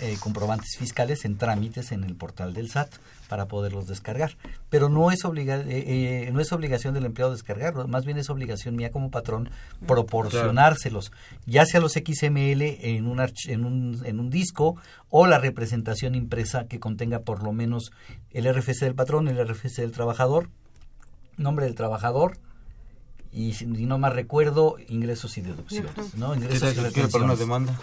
[0.00, 2.90] eh, comprobantes fiscales en trámites en el portal del SAT
[3.28, 4.36] para poderlos descargar.
[4.70, 5.64] Pero no es, obliga eh,
[6.26, 9.50] eh, no es obligación del empleado descargarlo, más bien es obligación mía como patrón
[9.86, 11.12] proporcionárselos,
[11.46, 14.76] ya sea los XML en un, arch- en, un, en un disco
[15.10, 17.90] o la representación impresa que contenga por lo menos
[18.30, 20.48] el RFC del patrón, el RFC del trabajador,
[21.36, 22.38] nombre del trabajador
[23.32, 26.34] y no más recuerdo ingresos y deducciones, ¿no?
[26.34, 27.38] Ingresos y retenciones.
[27.38, 27.78] demanda?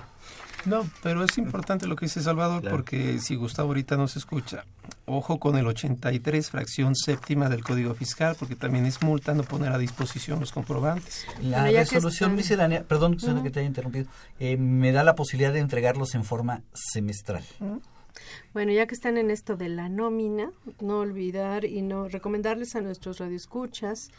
[0.65, 2.75] No, pero es importante lo que dice Salvador Claro.
[2.75, 4.65] porque si Gustavo ahorita nos escucha,
[5.05, 9.71] ojo con el 83 fracción séptima del Código Fiscal porque también es multa no poner
[9.71, 11.25] a disposición los comprobantes.
[11.41, 13.43] La Bueno, resolución miscelánea, perdón Ujú.
[13.43, 14.07] que te haya interrumpido,
[14.39, 17.43] eh, me da la posibilidad de entregarlos en forma semestral.
[18.53, 20.49] Bueno, ya que están en esto de la nómina,
[20.81, 24.09] no olvidar y no recomendarles a nuestros radioescuchas,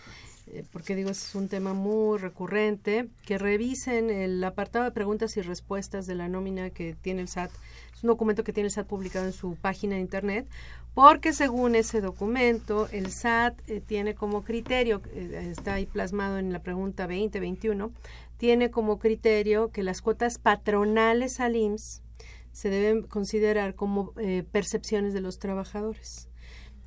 [0.73, 6.07] porque digo, es un tema muy recurrente, que revisen el apartado de preguntas y respuestas
[6.07, 7.51] de la nómina que tiene el SAT.
[7.95, 10.47] Es un documento que tiene el SAT publicado en su página de internet,
[10.95, 16.53] porque según ese documento, el SAT eh, tiene como criterio, eh, está ahí plasmado en
[16.53, 17.91] la pregunta 2021,
[18.39, 22.03] tiene como criterio que las cuotas patronales al IMSS
[22.53, 26.31] se deben considerar como eh, percepciones de los trabajadores.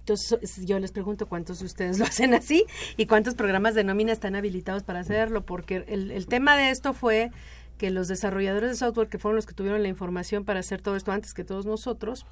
[0.10, 2.65] Entonces yo les pregunto cuántos de ustedes lo hacen así
[2.98, 6.93] y cuántos programas de nómina están habilitados para hacerlo, porque el, el tema de esto
[6.93, 7.32] fue
[7.78, 10.95] que los desarrolladores de software, que fueron los que tuvieron la información para hacer todo
[10.98, 12.26] esto antes que todos nosotros,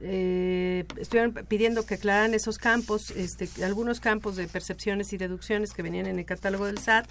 [0.00, 5.82] eh, estuvieron pidiendo que aclararan esos campos, este, algunos campos de percepciones y deducciones que
[5.82, 7.06] venían en el catálogo del SAT,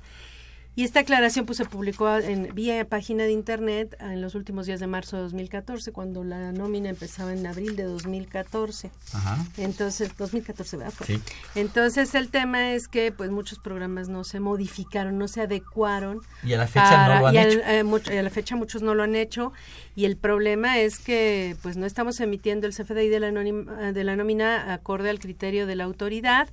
[0.75, 4.79] Y esta aclaración pues se publicó en vía página de internet en los últimos días
[4.79, 8.89] de marzo de 2014, cuando la nómina empezaba en abril de 2014.
[9.13, 9.37] Ajá.
[9.57, 10.93] Entonces, 2014, ¿verdad?
[11.05, 11.21] Sí.
[11.53, 16.21] Entonces el tema es que pues muchos programas no se modificaron, no se adecuaron.
[16.43, 17.59] Y a la fecha no lo han y al- hecho.
[17.67, 19.53] eh, mucho- y a la fecha muchos no lo han hecho
[19.95, 24.03] y el problema es que pues no estamos emitiendo el CFDI de la, anonim- de
[24.03, 26.47] la nómina acorde al criterio de la autoridad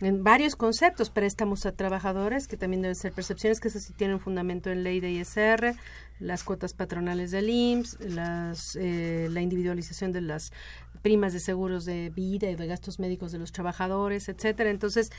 [0.00, 4.20] en varios conceptos, préstamos a trabajadores, que también deben ser percepciones, que eso sí tienen
[4.20, 5.74] fundamento en ley de ISR,
[6.20, 10.52] las cuotas patronales del IMSS, las, eh, la individualización de las
[11.02, 14.70] primas de seguros de vida y de gastos médicos de los trabajadores, etcétera.
[14.70, 15.10] Entonces,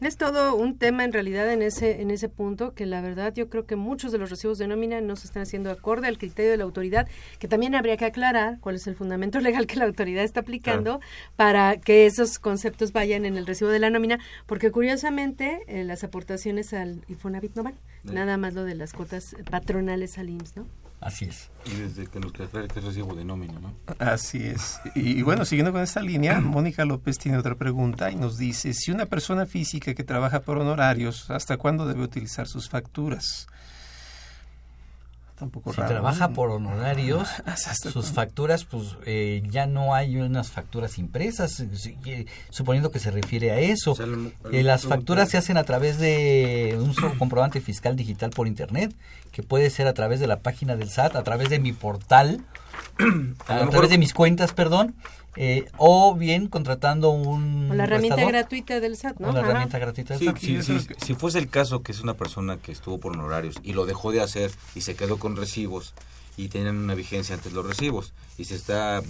[0.00, 3.48] es todo un tema en realidad en ese en ese punto que la verdad yo
[3.48, 6.52] creo que muchos de los recibos de nómina no se están haciendo acorde al criterio
[6.52, 7.08] de la autoridad,
[7.40, 11.00] que también habría que aclarar cuál es el fundamento legal que la autoridad está aplicando
[11.34, 16.04] para que esos conceptos vayan en el recibo de la nómina, porque curiosamente eh, las
[16.04, 20.66] aportaciones al Infonavit no van, nada más lo de las cuotas patronales al IMSS, ¿no?
[21.00, 21.50] Así es.
[21.64, 23.72] Y desde que nos queda claro que es recibo de nómina, ¿no?
[24.00, 24.80] Así es.
[24.96, 28.74] Y, y bueno, siguiendo con esta línea, Mónica López tiene otra pregunta y nos dice,
[28.74, 33.46] si una persona física que trabaja por honorarios, ¿hasta cuándo debe utilizar sus facturas?
[35.38, 36.34] Tampoco Si raro, trabaja ¿no?
[36.34, 37.28] por honorarios,
[37.92, 42.98] sus facturas, pues eh, ya no hay unas facturas impresas, eh, si- eh, suponiendo que
[42.98, 43.94] se refiere a eso.
[44.52, 48.94] Eh, las facturas se hacen a través de un solo comprobante fiscal digital por internet,
[49.30, 52.40] que puede ser a través de la página del SAT, a través de mi portal,
[53.46, 54.94] a, mejor- través de mis cuentas, perdón,
[55.36, 58.32] eh, o bien contratando un O la herramienta prestador.
[58.32, 59.28] gratuita del SAT, ¿no?
[59.28, 59.48] O la Ajá.
[59.50, 60.38] herramienta gratuita del Sí, SAT.
[60.38, 63.72] sí, sí, si fuese el caso que es una persona que estuvo por honorarios y
[63.72, 65.94] lo dejó de hacer y se quedó con recibos
[66.38, 69.02] y tienen una vigencia antes los recibos y se está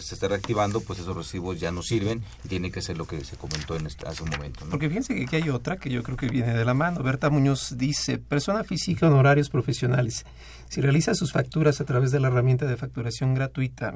[0.00, 3.22] se está reactivando, pues esos recibos ya no sirven y tiene que ser lo que
[3.22, 4.64] se comentó en este- hace un momento.
[4.70, 7.02] Porque fíjense que aquí hay otra que yo creo que viene de la mano.
[7.02, 10.24] Berta Muñoz dice, persona física, honorarios profesionales.
[10.70, 13.92] Si realiza sus facturas a través de la herramienta de facturación gratuita,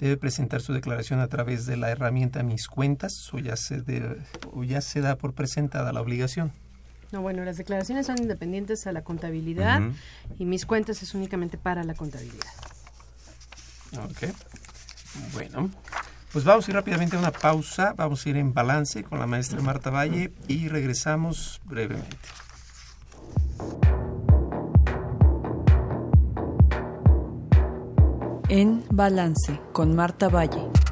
[0.00, 3.82] debe presentar su declaración a través de la herramienta Mis Cuentas o ya se,
[4.52, 6.52] o ya se da por presentada la obligación.
[7.14, 9.80] No, bueno, las declaraciones son independientes a la contabilidad
[10.36, 12.50] y mis cuentas es únicamente para la contabilidad.
[14.02, 14.34] Ok.
[15.32, 15.70] Bueno,
[16.32, 17.94] pues vamos a ir rápidamente a una pausa.
[17.96, 22.18] Vamos a ir en balance con la maestra Marta Valle y regresamos brevemente.
[28.48, 30.83] En Balance con Marta Valle.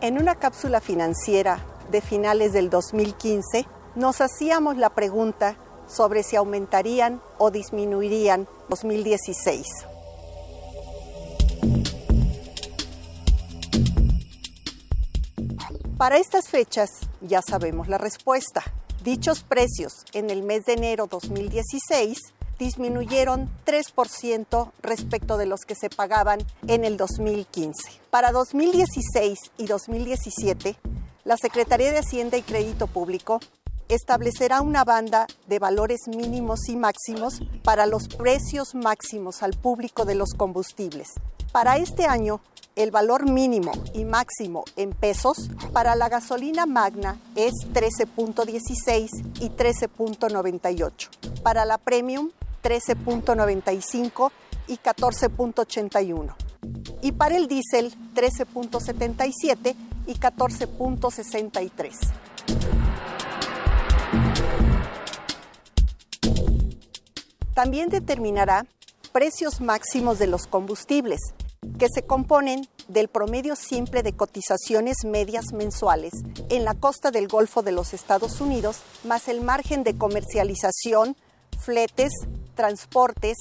[0.00, 5.56] En una cápsula financiera de finales del 2015, nos hacíamos la pregunta
[5.88, 9.66] sobre si aumentarían o disminuirían 2016.
[15.96, 18.62] Para estas fechas ya sabemos la respuesta.
[19.02, 22.18] Dichos precios en el mes de enero 2016
[22.58, 28.00] disminuyeron 3% respecto de los que se pagaban en el 2015.
[28.10, 30.76] Para 2016 y 2017,
[31.24, 33.40] la Secretaría de Hacienda y Crédito Público
[33.88, 40.14] establecerá una banda de valores mínimos y máximos para los precios máximos al público de
[40.14, 41.14] los combustibles.
[41.52, 42.40] Para este año,
[42.76, 49.08] el valor mínimo y máximo en pesos para la gasolina magna es 13.16
[49.40, 51.42] y 13.98.
[51.42, 52.30] Para la premium,
[52.62, 54.30] 13.95
[54.66, 56.34] y 14.81.
[57.02, 59.74] Y para el diésel, 13.77
[60.06, 61.94] y 14.63.
[67.54, 68.66] También determinará
[69.12, 71.20] precios máximos de los combustibles,
[71.78, 76.12] que se componen del promedio simple de cotizaciones medias mensuales
[76.50, 81.16] en la costa del Golfo de los Estados Unidos, más el margen de comercialización,
[81.58, 82.12] fletes,
[82.54, 83.36] transportes,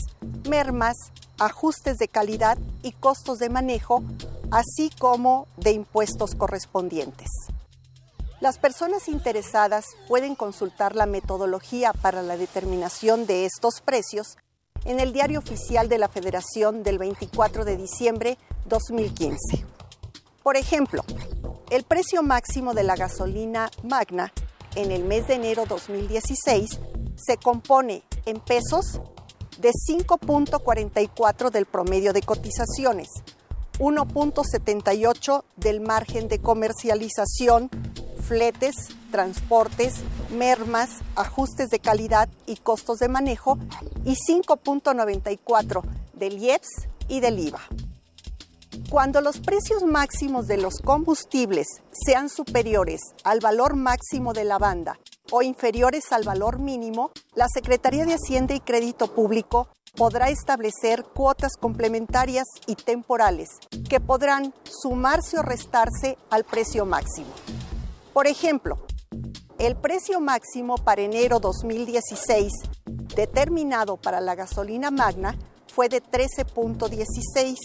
[0.47, 0.95] mermas,
[1.39, 4.03] ajustes de calidad y costos de manejo,
[4.51, 7.29] así como de impuestos correspondientes.
[8.39, 14.37] Las personas interesadas pueden consultar la metodología para la determinación de estos precios
[14.85, 19.65] en el Diario Oficial de la Federación del 24 de diciembre 2015.
[20.43, 21.03] Por ejemplo,
[21.71, 24.31] el precio máximo de la gasolina magna
[24.75, 26.79] en el mes de enero 2016
[27.17, 29.01] se compone en pesos
[29.59, 33.09] de 5.44 del promedio de cotizaciones,
[33.79, 37.69] 1.78 del margen de comercialización,
[38.21, 38.75] fletes,
[39.11, 39.95] transportes,
[40.31, 43.57] mermas, ajustes de calidad y costos de manejo
[44.05, 47.61] y 5.94 del IEPS y del IVA.
[48.89, 54.97] Cuando los precios máximos de los combustibles sean superiores al valor máximo de la banda
[55.29, 61.57] o inferiores al valor mínimo, la Secretaría de Hacienda y Crédito Público podrá establecer cuotas
[61.59, 63.49] complementarias y temporales
[63.89, 67.29] que podrán sumarse o restarse al precio máximo.
[68.13, 68.77] Por ejemplo,
[69.59, 72.53] el precio máximo para enero 2016,
[73.15, 75.37] determinado para la gasolina magna,
[75.73, 77.55] fue de 13.16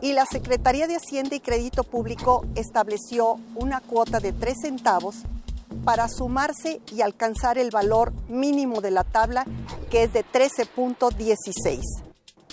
[0.00, 5.16] y la Secretaría de Hacienda y Crédito Público estableció una cuota de 3 centavos
[5.84, 9.46] para sumarse y alcanzar el valor mínimo de la tabla,
[9.90, 11.80] que es de 13.16.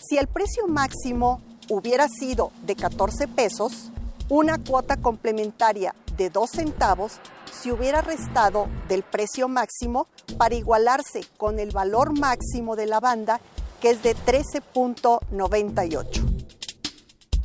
[0.02, 3.92] Si el precio máximo hubiera sido de 14 pesos,
[4.30, 7.20] una cuota complementaria de 2 centavos
[7.52, 13.40] se hubiera restado del precio máximo para igualarse con el valor máximo de la banda,
[13.80, 16.33] que es de 13.98.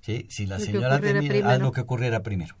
[0.00, 0.26] ¿Sí?
[0.28, 2.56] Si la señora tenía lo que ocurriera primero.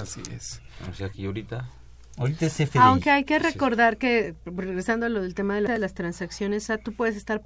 [0.00, 0.60] Así es.
[0.90, 1.70] O sea que ahorita...
[2.16, 2.78] Ahorita es FDI.
[2.80, 7.16] Aunque hay que recordar que, regresando a lo del tema de, las transacciones, tú puedes
[7.16, 7.42] estar,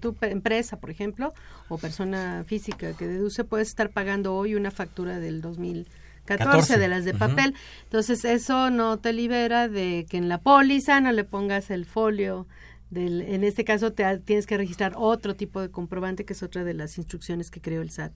[0.00, 1.34] tu empresa, por ejemplo,
[1.68, 5.88] o persona física que deduce, puedes estar pagando hoy una factura del 2000
[6.26, 7.54] 14, de las de papel.
[7.84, 12.46] Entonces eso no te libera de que en la póliza no le pongas el folio.
[12.90, 16.62] Del, en este caso te, tienes que registrar otro tipo de comprobante que es otra
[16.62, 18.12] de las instrucciones que creó el SAT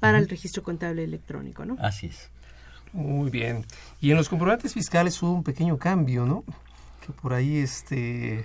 [0.00, 1.76] para el registro contable electrónico, ¿no?
[1.80, 2.30] Así es.
[2.92, 3.64] Muy bien.
[4.00, 6.44] Y en los comprobantes fiscales hubo un pequeño cambio, ¿no?
[7.04, 8.44] Que por ahí este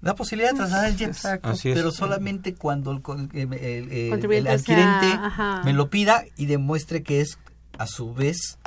[0.00, 1.16] la posibilidad de trasladar el jet,
[1.64, 3.02] pero solamente cuando el,
[3.34, 5.18] el, adquirente
[5.64, 7.38] me lo pida y demuestre que es
[7.78, 8.58] a su vez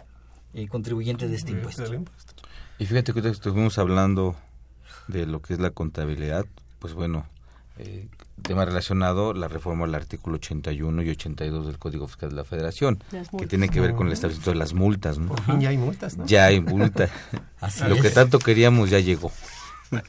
[0.54, 1.84] el contribuyente de este impuesto.
[2.80, 4.36] Y fíjate que estuvimos hablando
[5.08, 6.46] de lo que es la contabilidad,
[6.80, 7.28] pues bueno,
[7.78, 8.08] eh,
[8.42, 13.04] tema relacionado, la reforma del artículo 81 y 82 del Código Fiscal de la Federación,
[13.38, 15.20] que tiene que ver con el establecimiento de las multas.
[15.20, 15.28] ¿no?
[15.28, 16.26] Por fin ya hay multas, ¿no?
[16.26, 17.12] Ya hay multas.
[17.88, 19.32] lo que tanto queríamos ya llegó.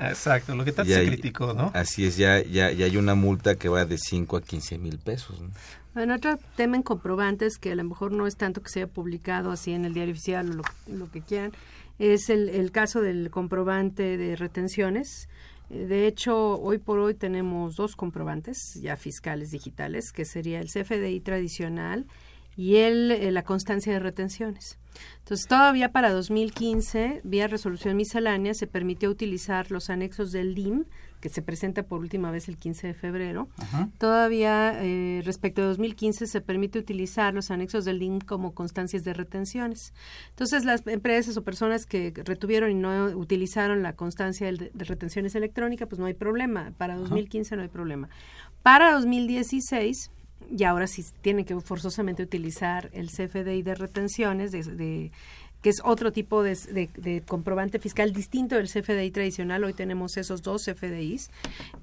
[0.01, 1.71] Exacto, lo que tanto Ya se hay- criticó, ¿no?
[1.75, 4.99] Así es, ya, ya, ya hay una multa que va de 5 a 15 mil
[4.99, 5.41] pesos.
[5.41, 5.51] ¿no?
[5.95, 8.93] Bueno, otro tema en comprobantes que a lo mejor no es tanto que se haya
[8.93, 11.53] publicado así en el diario oficial o lo, que quieran,
[11.99, 15.29] es el, el caso del comprobante de retenciones.
[15.69, 20.69] Eh, De hecho, hoy por hoy tenemos dos comprobantes ya fiscales digitales, que sería el
[20.69, 22.07] CFDI tradicional
[22.57, 24.79] y el, eh, la constancia de retenciones.
[25.19, 30.85] Entonces, todavía para 2015, vía resolución miscelánea, se permitió utilizar los anexos del DIM,
[31.23, 33.49] que se presenta por última vez el 15 de febrero.
[33.97, 39.15] Todavía, eh, respecto a 2015, se permite utilizar los anexos del DIM como constancias de
[39.15, 39.95] retenciones.
[40.31, 45.35] Entonces, las empresas o personas que retuvieron y no utilizaron la constancia de, de retenciones
[45.37, 46.73] electrónicas, pues no hay problema.
[46.77, 48.09] Para 2015 no hay problema.
[48.63, 50.11] Para 2016
[50.51, 55.13] y ahora sí tienen que forzosamente utilizar el CFDI de retenciones, de, de-
[55.63, 59.65] que es otro tipo de, de- de comprobante fiscal distinto del CFDI tradicional.
[59.65, 61.31] Hoy tenemos esos dos CFDIs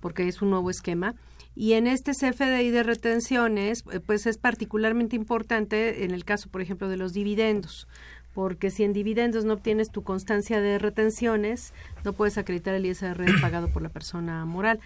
[0.01, 1.15] porque es un nuevo esquema.
[1.55, 6.61] Y en este CFDI de retenciones, eh, pues es particularmente importante en el caso, por
[6.61, 7.87] ejemplo, de los dividendos
[8.35, 11.73] porque si en dividendos no obtienes tu constancia de retenciones,
[12.05, 14.79] no puedes acreditar el ISR pagado por la persona moral.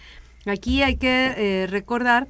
[0.46, 2.26] Aquí hay que eh, recordar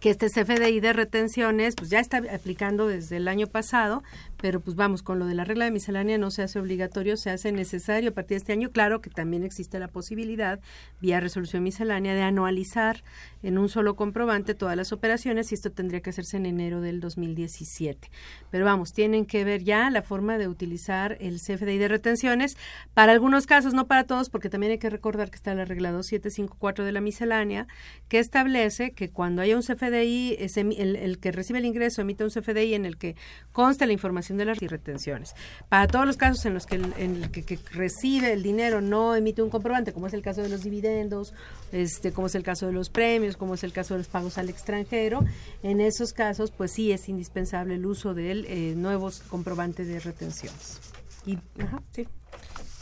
[0.00, 4.04] que este CFDI de retenciones pues ya está aplicando desde el año pasado,
[4.40, 7.30] pero pues vamos, con lo de la regla de miscelánea no se hace obligatorio, se
[7.30, 8.70] hace necesario a partir de este año.
[8.70, 10.60] Claro que también existe la posibilidad,
[11.00, 13.02] vía resolución miscelánea, de anualizar
[13.42, 17.00] en un solo comprobante todas las operaciones y esto tendría que hacerse en enero del
[17.00, 18.10] 2017.
[18.50, 22.56] Pero vamos, tienen que ver ya la forma de utilizar el CFDI de retenciones
[22.94, 25.90] para algunos casos, no para todos, porque también hay que recordar que está la regla
[25.92, 27.66] 2754 de la miscelánea,
[28.08, 32.24] que establece que cuando haya un CFDI, ese- el, el que recibe el ingreso emite
[32.24, 33.16] un CFDI en el que
[33.52, 35.34] consta la información de las retenciones.
[35.68, 38.80] Para todos los casos en los que el, en el que, que recibe el dinero
[38.80, 41.32] no emite un comprobante, como es el caso de los dividendos,
[41.72, 44.38] este, como es el caso de los premios, como es el caso de los pagos
[44.38, 45.24] al extranjero,
[45.62, 50.80] en esos casos, pues sí es indispensable el uso de eh, nuevos comprobantes de retenciones.
[51.26, 52.06] Y, ajá, sí.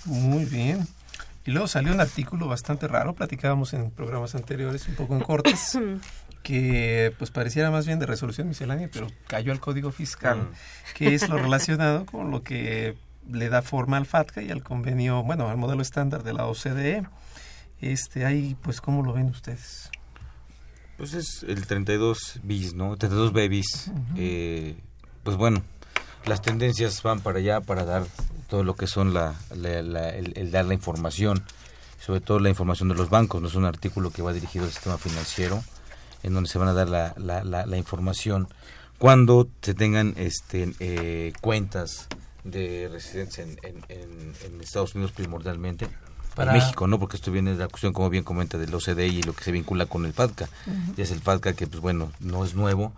[0.04, 0.86] Muy bien.
[1.44, 5.78] Y luego salió un artículo bastante raro, platicábamos en programas anteriores, un poco en cortes,
[6.46, 10.48] que pues pareciera más bien de resolución miscelánea, pero cayó al Código Fiscal,
[10.94, 12.96] que es lo relacionado con lo que
[13.28, 17.04] le da forma al FATCA y al convenio, bueno, al modelo estándar de la OCDE.
[17.80, 19.90] Este, ahí, pues, ¿cómo lo ven ustedes?
[20.96, 22.96] Pues es el 32 bis, ¿no?
[22.96, 23.90] 32 babies.
[24.16, 24.76] Eh,
[25.24, 25.62] pues bueno,
[26.26, 28.04] las tendencias van para allá para dar
[28.48, 31.42] todo lo que son la, la- la- el, el dar la información,
[32.00, 33.42] sobre todo la información de los bancos.
[33.42, 35.62] No es un artículo que va dirigido al sistema financiero,
[36.26, 38.48] en donde se van a dar la, la, la- la información
[38.98, 42.08] cuando se tengan este eh, cuentas
[42.44, 45.88] de residencia en, en- en- Estados Unidos primordialmente.
[46.34, 46.98] Para- En México, ¿no?
[46.98, 49.52] Porque esto viene de la cuestión, como bien comenta, del OCDE y lo que se
[49.52, 50.48] vincula con el FATCA.
[50.96, 52.92] Y es el FATCA que, pues bueno, no es nuevo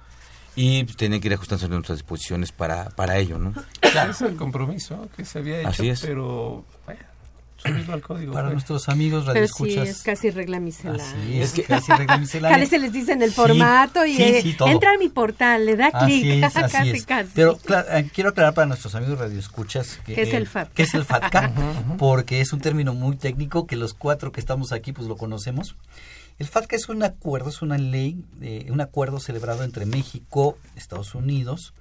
[0.56, 3.54] y pues, tienen que ir ajustándose nuestras disposiciones para, para ello, ¿no?
[3.80, 6.00] Claro, es el compromiso que se había hecho, Así es.
[6.00, 7.00] pero bueno,
[7.58, 8.32] subirlo al código.
[8.32, 9.88] Para nuestros amigos Pero sí, radioescuchas.
[9.88, 11.04] es casi regla miscelánea.
[11.04, 12.66] Así es, casi regla miscelánea.
[12.70, 14.68] Se les dice en el Sí, formato y sí, eh, sí, todo.
[14.68, 17.06] entra a mi portal, le da Así clic, es, así casi, es.
[17.06, 17.30] casi.
[17.34, 17.58] Pero
[17.90, 20.72] eh, quiero aclarar para nuestros amigos radioescuchas que ¿Qué es eh, el FATCA?
[20.74, 21.52] qué es el FATCA,
[21.98, 25.76] porque es un término muy técnico que los cuatro que estamos aquí pues lo conocemos.
[26.38, 31.16] El FATCA es un acuerdo, es una ley, eh, un acuerdo celebrado entre México, Estados
[31.16, 31.74] Unidos,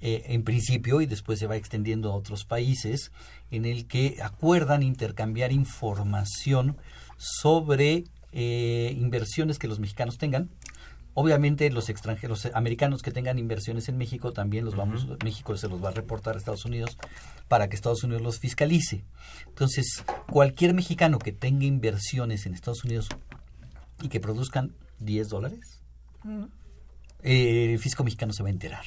[0.00, 3.12] eh, en principio y después se va extendiendo a otros países,
[3.50, 6.76] en el que acuerdan intercambiar información
[7.16, 10.50] sobre eh, inversiones que los mexicanos tengan.
[11.18, 15.66] Obviamente los extranjeros eh, americanos que tengan inversiones en México también los vamos, México se
[15.66, 16.98] los va a reportar a Estados Unidos
[17.48, 19.02] para que Estados Unidos los fiscalice.
[19.46, 23.08] Entonces, cualquier mexicano que tenga inversiones en Estados Unidos
[24.02, 25.80] y que produzcan 10 dólares,
[27.22, 28.84] eh, el fisco mexicano se va a enterar.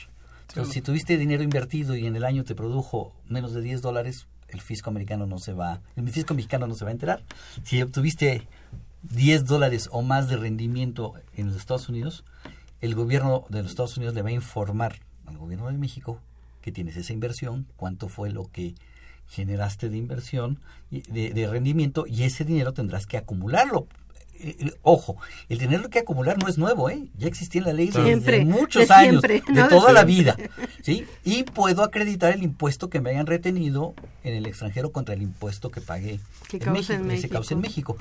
[0.50, 4.28] Entonces, si tuviste dinero invertido y en el año te produjo menos de 10 dólares,
[4.48, 7.24] el fisco americano no se va, el fisco mexicano no se va a enterar.
[7.64, 8.48] Si obtuviste
[9.04, 12.26] 10 dólares o más de rendimiento en los Estados Unidos,
[12.82, 16.20] el gobierno de los Estados Unidos le va a informar al gobierno de México
[16.62, 18.74] que tienes esa inversión, cuánto fue lo que
[19.28, 23.88] generaste de inversión, de, de rendimiento, y ese dinero tendrás que acumularlo.
[24.42, 25.18] Eh, eh, ojo,
[25.50, 27.08] el dinero que acumular no es nuevo, ¿eh?
[27.18, 29.64] Ya existía en la ley Siempre, desde muchos de años, siempre, de ¿no?
[29.64, 30.38] De toda la vida,
[30.82, 31.06] ¿sí?
[31.26, 35.72] Y puedo acreditar el impuesto que me hayan retenido en el extranjero contra el impuesto
[35.72, 37.98] que pagué Que en causa México, en que se causa en México.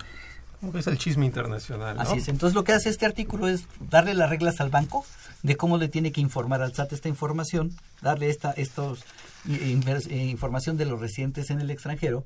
[0.74, 2.03] Es el chisme internacional, ¿no?
[2.03, 2.28] Así es.
[2.28, 5.05] Entonces lo que hace este artículo es darle las reglas al banco
[5.43, 7.72] de cómo le tiene que informar al SAT esta información,
[8.03, 9.05] darle esta estos
[9.49, 9.78] eh,
[10.11, 12.24] información de los residentes en el extranjero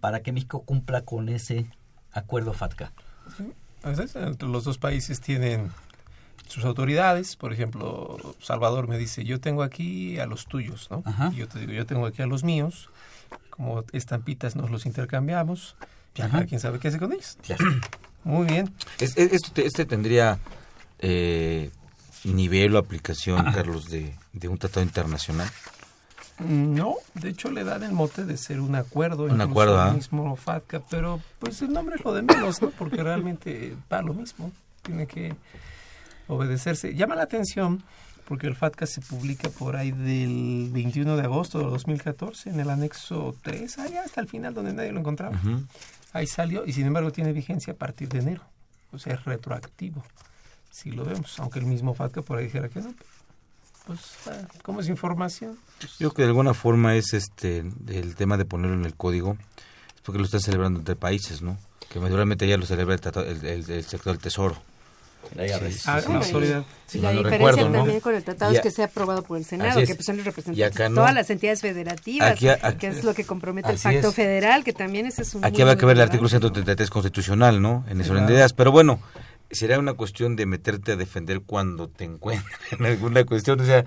[0.00, 1.70] para que México cumpla con ese
[2.12, 2.92] acuerdo FATCA.
[4.40, 5.70] Los dos países tienen
[6.48, 11.04] sus autoridades, por ejemplo, Salvador me dice, yo tengo aquí a los tuyos, ¿no?
[11.32, 12.90] Y yo te digo, yo tengo aquí a los míos,
[13.50, 15.76] como estampitas nos los intercambiamos,
[16.14, 17.36] ya quien sabe qué hace con ellos.
[18.24, 18.72] Muy bien.
[18.98, 20.38] este, este tendría
[20.98, 21.70] eh,
[22.24, 25.48] nivel o aplicación, Carlos, de, de, un tratado internacional.
[26.38, 30.36] No, de hecho le dan el mote de ser un acuerdo, un acuerdo, el mismo
[30.36, 32.70] FATCA, pero pues el nombre es lo de menos, ¿no?
[32.70, 35.34] Porque realmente va lo mismo, tiene que
[36.28, 36.94] obedecerse.
[36.94, 37.82] Llama la atención
[38.28, 42.70] porque el FATCA se publica por ahí del 21 de agosto de 2014 en el
[42.70, 45.40] anexo 3, allá hasta el final donde nadie lo encontraba.
[46.12, 48.42] Ahí salió y sin embargo tiene vigencia a partir de enero,
[48.92, 50.04] o sea, es retroactivo,
[50.70, 52.94] si lo vemos, aunque el mismo FATCA por ahí dijera que no.
[53.88, 55.58] Pues, ah, ¿cómo es información?
[55.80, 58.94] Pues, Yo creo que de alguna forma es este el tema de ponerlo en el
[58.94, 59.36] código,
[60.04, 61.58] porque lo están celebrando entre países, ¿no?
[61.88, 64.56] Que mayormente ya lo celebra el, el sector del tesoro.
[65.34, 66.00] La ah,
[66.94, 70.06] la diferencia también con el tratado es que sea aprobado por el Senado, que pues,
[70.06, 74.12] son los representantes de todas las entidades federativas, que es lo que compromete el pacto
[74.12, 75.44] federal, que también ese es un...
[75.44, 77.84] Aquí habrá que ver el artículo 133 constitucional, ¿no?
[77.88, 79.00] En eso ideas, pero bueno,
[79.50, 83.84] sería una cuestión de meterte a defender cuando te encuentres en alguna cuestión, o sea,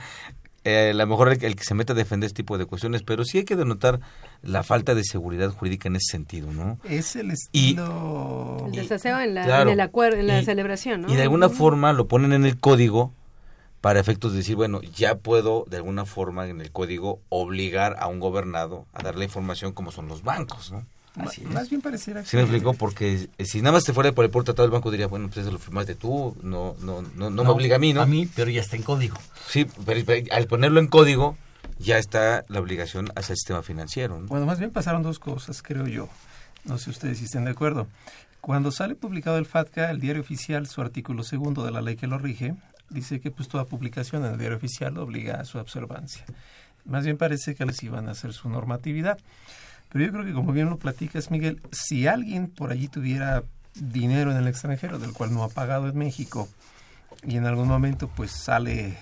[0.64, 3.26] eh, a lo mejor el, que se mete a defender este tipo de cuestiones, pero
[3.26, 4.00] sí hay que denotar
[4.44, 6.78] la falta de seguridad jurídica en ese sentido, ¿no?
[6.84, 8.66] Es el estilo...
[8.68, 11.12] el desaseo en la, en acuerdo, en la celebración, ¿no?
[11.12, 13.12] Y de alguna forma lo ponen en el código
[13.82, 18.08] para efectos de decir, bueno, ya puedo de alguna forma en el código obligar a
[18.08, 20.86] un gobernado a dar la información como son los bancos, ¿no?
[21.16, 24.64] Más bien pareciera Sí me explicó, porque si nada más te fuera por el tratado
[24.64, 27.76] del banco diría, bueno, pues eso lo firmaste tú, no, no, no, no, me obliga
[27.76, 28.02] a mí, ¿no?
[28.02, 29.18] A mí, pero ya está en código.
[29.48, 31.38] Sí, pero, al ponerlo en código
[31.80, 34.20] ya está la obligación hacia el sistema financiero.
[34.28, 36.08] Bueno, más bien pasaron dos cosas, creo yo.
[36.64, 37.88] No sé ustedes si estén de acuerdo.
[38.40, 42.08] Cuando sale publicado el FATCA, el diario oficial, su artículo segundo de la ley que
[42.08, 42.56] lo rige,
[42.90, 46.26] dice que pues toda publicación en el diario oficial obliga a su observancia.
[46.86, 49.20] Más bien parece que les iban a hacer su normatividad.
[49.92, 53.44] Pero yo creo que como bien lo platicas, Miguel, si alguien por allí tuviera
[53.76, 56.48] dinero en el extranjero del cual no ha pagado en México
[57.24, 58.98] y en algún momento pues sale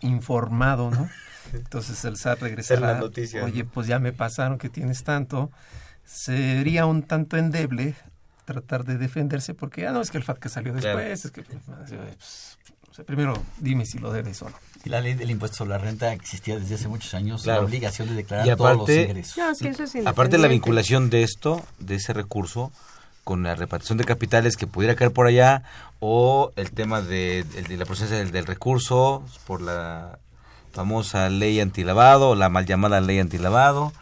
[0.00, 1.08] informado, ¿no?
[1.52, 5.50] Entonces el SAT regresará, la noticia, oye, pues ya me pasaron que tienes tanto,
[6.04, 7.94] sería un tanto endeble
[8.44, 12.58] tratar de defenderse porque, ah, no, es que el FATCA salió después, es que, pues,
[13.06, 14.56] primero dime si lo debes o no.
[14.84, 18.08] Y la ley del impuesto sobre la renta existía desde hace muchos años, la obligación
[18.08, 19.38] de declarar todos los ingresos.
[20.06, 22.70] aparte la vinculación de esto, de ese recurso,
[23.24, 25.62] con la repartición de capitales que pudiera caer por allá,
[26.00, 30.18] o el tema de, la proceso del, recurso por la
[30.72, 33.92] famosa ley antilavado, la mal llamada ley antilavado.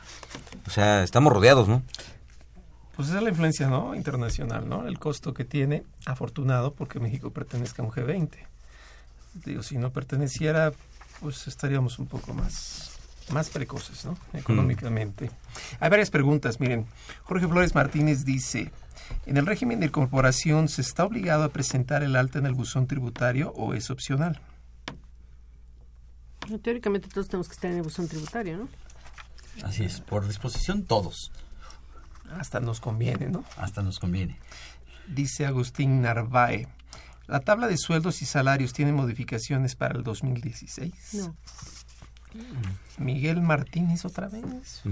[0.66, 1.83] O sea, estamos rodeados, ¿no?
[2.97, 3.95] Pues esa es la influencia ¿no?
[3.95, 4.87] internacional, ¿no?
[4.87, 8.31] El costo que tiene, afortunado, porque México pertenezca a un G20
[9.45, 10.72] digo, si no perteneciera,
[11.20, 12.99] pues estaríamos un poco más,
[13.30, 14.16] más precoces, ¿no?
[14.32, 15.30] Económicamente.
[15.80, 16.87] Hay varias preguntas, miren.
[17.24, 18.70] Jorge Flores Martínez dice,
[19.26, 22.87] ¿en el régimen de incorporación se está obligado a presentar el alta en el buzón
[22.87, 24.41] tributario o es opcional?
[26.62, 28.68] teóricamente todos tenemos que estar en el buzón tributario, ¿no?
[29.64, 31.32] Así es, por disposición todos.
[32.39, 33.45] Hasta nos conviene, ¿no?
[33.57, 34.39] Hasta nos conviene.
[35.09, 36.68] Dice Agustín Narváez.
[37.27, 40.93] ¿La tabla de sueldos y salarios tiene modificaciones para el 2016?
[41.14, 41.37] No.
[42.99, 44.83] Miguel Martínez otra vez.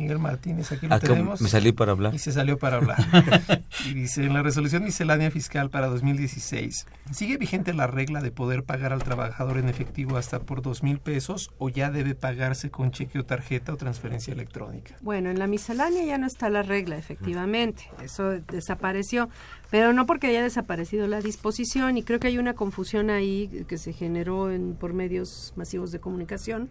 [0.00, 1.42] Miguel Martínez, aquí lo tenemos.
[1.42, 2.14] Me salí para hablar.
[2.14, 2.96] Y se salió para hablar.
[3.84, 8.64] y dice, en la resolución miscelánea fiscal para 2016, ¿sigue vigente la regla de poder
[8.64, 12.92] pagar al trabajador en efectivo hasta por dos mil pesos o ya debe pagarse con
[12.92, 14.96] cheque o tarjeta o transferencia electrónica?
[15.02, 17.90] Bueno, en la miscelánea ya no está la regla, efectivamente.
[18.02, 19.28] Eso desapareció,
[19.70, 23.76] pero no porque haya desaparecido la disposición y creo que hay una confusión ahí que
[23.76, 26.70] se generó en, por medios masivos de comunicación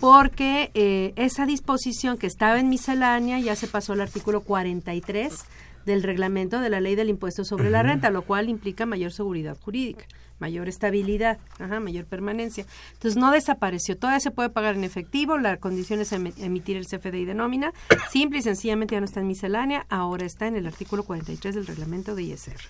[0.00, 5.44] porque eh, esa disposición que estaba en miscelánea ya se pasó al artículo 43
[5.86, 9.56] del reglamento de la ley del impuesto sobre la renta, lo cual implica mayor seguridad
[9.60, 10.06] jurídica,
[10.38, 12.64] mayor estabilidad, ajá, mayor permanencia.
[12.94, 17.24] Entonces no desapareció, todavía se puede pagar en efectivo, la condición es emitir el CFDI
[17.26, 17.72] de nómina,
[18.10, 21.66] simple y sencillamente ya no está en miscelánea, ahora está en el artículo 43 del
[21.66, 22.60] reglamento de ISR.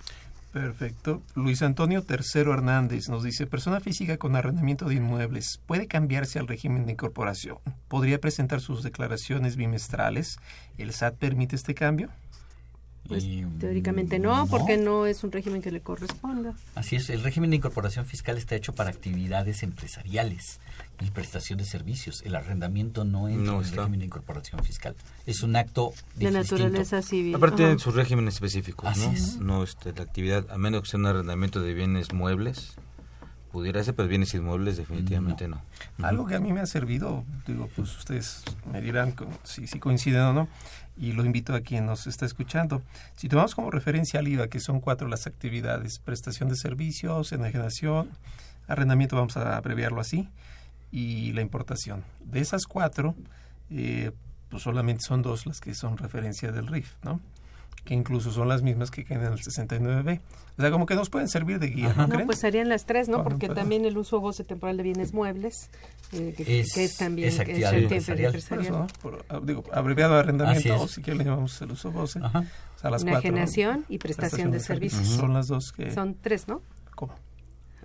[0.54, 1.20] Perfecto.
[1.34, 6.46] Luis Antonio Tercero Hernández nos dice, persona física con arrendamiento de inmuebles, ¿puede cambiarse al
[6.46, 7.58] régimen de incorporación?
[7.88, 10.38] ¿Podría presentar sus declaraciones bimestrales?
[10.78, 12.08] ¿El SAT permite este cambio?
[13.06, 14.46] Pues Y, teóricamente no, no.
[14.46, 16.54] porque no es un régimen que le corresponda.
[16.74, 20.58] Así es, el régimen de incorporación fiscal está hecho para actividades empresariales
[21.02, 22.22] y prestación de servicios.
[22.24, 24.94] El arrendamiento no entra No en el régimen de incorporación fiscal.
[25.26, 26.56] Es un acto De distinto.
[26.56, 27.34] naturaleza civil.
[27.34, 27.64] Aparte Ajá.
[27.64, 29.12] tienen sus regímenes específicos, Así ¿no?
[29.12, 29.36] es.
[29.38, 32.74] No, este, la actividad, a menos que sea un arrendamiento de bienes muebles,
[33.54, 35.62] pudiera ser, pero bienes inmuebles definitivamente no.
[36.02, 38.42] Algo que a mí me ha servido, digo, pues ustedes
[38.72, 40.48] me dirán si, si coinciden o no,
[40.96, 42.82] y lo invito a quien nos está escuchando.
[43.14, 48.10] Si tomamos como referencia al IVA, que son cuatro las actividades, prestación de servicios, enajenación,
[48.66, 50.28] arrendamiento, vamos a abreviarlo así,
[50.90, 52.02] y la importación.
[52.24, 53.14] De esas cuatro,
[53.70, 54.10] eh,
[54.50, 57.20] pues solamente son dos las que son referencia del RIF, ¿no?
[57.84, 60.20] Que incluso son las mismas que quedan en el 69B.
[60.56, 63.08] O sea, como que nos pueden servir de guía, ¿no No, pues serían las tres,
[63.08, 63.18] ¿no?
[63.18, 65.68] Por Porque también el uso o goce temporal de bienes muebles,
[66.12, 68.32] eh, que, Es- que es también es actividad actividad empresarial.
[68.32, 68.66] Por empresarial.
[68.66, 69.00] eso, ¿no?
[69.02, 70.80] Por, ah, digo, abreviado arrendamiento, es.
[70.80, 72.20] o si quieren le llamamos el uso goce.
[72.22, 72.38] Ajá.
[72.40, 73.18] O sea, las cuatro.
[73.20, 75.06] Enajenación y prestación de servicios.
[75.08, 75.90] Son las dos que...
[75.92, 76.62] Son tres, ¿no?
[76.94, 77.14] ¿Cómo?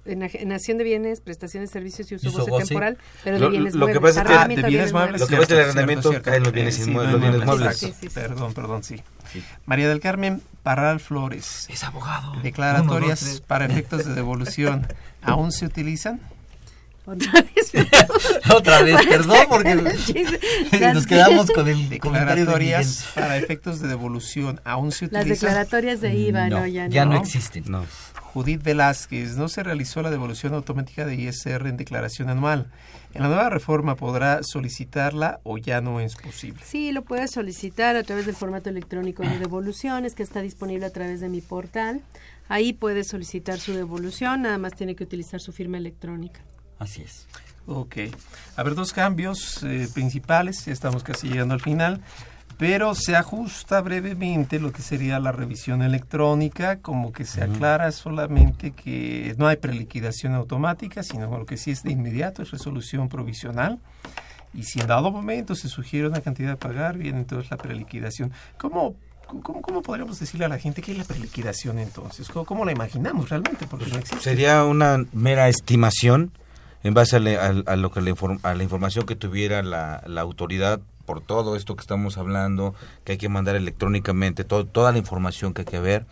[0.10, 2.66] Enajenación de bienes, prestación de servicios y uso uso goce goce.
[2.68, 4.16] temporal, pero de Lo- bienes lo que muebles.
[4.16, 5.22] pasa es que- Arrendamiento Ah, de bienes muebles.
[5.22, 7.12] Lo que pasa es que el arrendamiento cae en los bienes Eh, sí, inmue- no,
[7.12, 7.78] los bienes no, muebles.
[7.78, 8.10] Sí, sí, sí.
[8.10, 9.02] Perdón, perdón, sí.
[9.66, 11.68] María del Carmen Parral Flores.
[11.70, 12.34] Es abogado.
[12.42, 14.88] Declaratorias Uno, dos, para efectos de devolución.
[15.22, 16.20] ¿Aún se utilizan?
[17.06, 17.72] Otra vez.
[18.56, 19.76] Otra vez, perdón, porque
[20.80, 21.96] Las- nos quedamos con el de.
[21.96, 24.62] Declaratorias para efectos de devolución.
[24.64, 25.48] ¿Aún se Las utilizan?
[25.50, 26.94] declaratorias de IVA, no, ya no.
[26.94, 27.64] ya no existen.
[27.68, 27.84] No.
[28.34, 32.72] Judith Velázquez, no se realizó la devolución automática de ISR en declaración anual.
[33.14, 36.62] En la nueva reforma podrá solicitarla o ya no es posible.
[36.64, 40.92] Sí, lo puedes solicitar a través del formato electrónico de devoluciones que está disponible a
[40.92, 42.02] través de mi portal.
[42.48, 46.42] Ahí puedes solicitar su devolución, nada más tiene que utilizar su firma electrónica.
[46.78, 47.28] Así es.
[47.66, 47.98] Ok.
[48.56, 52.02] A ver, dos cambios eh, principales, ya estamos casi llegando al final,
[52.60, 58.72] pero se ajusta brevemente lo que sería la revisión electrónica, como que se aclara solamente
[58.72, 63.80] que no hay preliquidación automática, sino lo que sí es de inmediato, es resolución provisional.
[64.54, 68.34] Y si en dado momento se sugiere una cantidad a pagar, viene entonces la preliquidación.
[68.58, 68.96] ¿Cómo,
[69.26, 72.28] cómo, cómo podríamos decirle a la gente qué es la preliquidación entonces?
[72.28, 73.68] ¿Cómo, cómo la imaginamos realmente?
[73.68, 74.22] Porque no existe.
[74.22, 76.32] Sería una mera estimación
[76.84, 80.04] en base a, le- a- a lo que le a la información que tuviera la,
[80.08, 84.92] la autoridad por todo esto que estamos hablando, que hay que mandar electrónicamente, todo, toda
[84.92, 86.06] la información que hay que ver.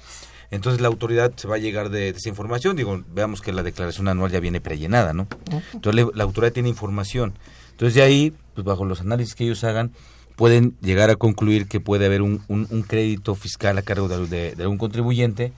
[0.49, 2.75] Entonces la autoridad se va a llegar de, de esa información.
[2.75, 5.27] Digo, veamos que la declaración anual ya viene prellenada, ¿no?
[5.71, 7.37] Entonces la autoridad tiene información.
[7.73, 9.91] Entonces de ahí, pues bajo los análisis que ellos hagan,
[10.35, 14.25] pueden llegar a concluir que puede haber un, un- un crédito fiscal a cargo de,
[14.25, 15.53] de- de un contribuyente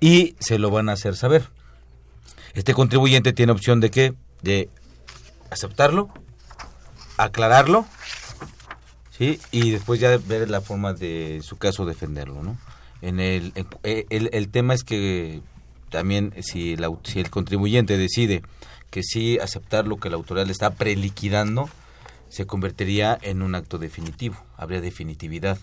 [0.00, 1.48] y se lo van a hacer saber.
[2.54, 4.14] Este contribuyente tiene opción de qué?
[4.42, 4.68] De
[5.50, 6.08] aceptarlo,
[7.16, 7.86] aclararlo,
[9.16, 9.38] ¿sí?
[9.50, 12.56] Y después ya ver la forma de en su caso defenderlo, ¿no?
[13.02, 15.40] En el, en- eh, el, el tema es que
[15.90, 18.42] también si, la, si el contribuyente decide
[18.90, 21.68] que sí aceptar lo que la autoridad le está preliquidando,
[22.28, 25.58] se convertiría en un acto definitivo, habría definitividad.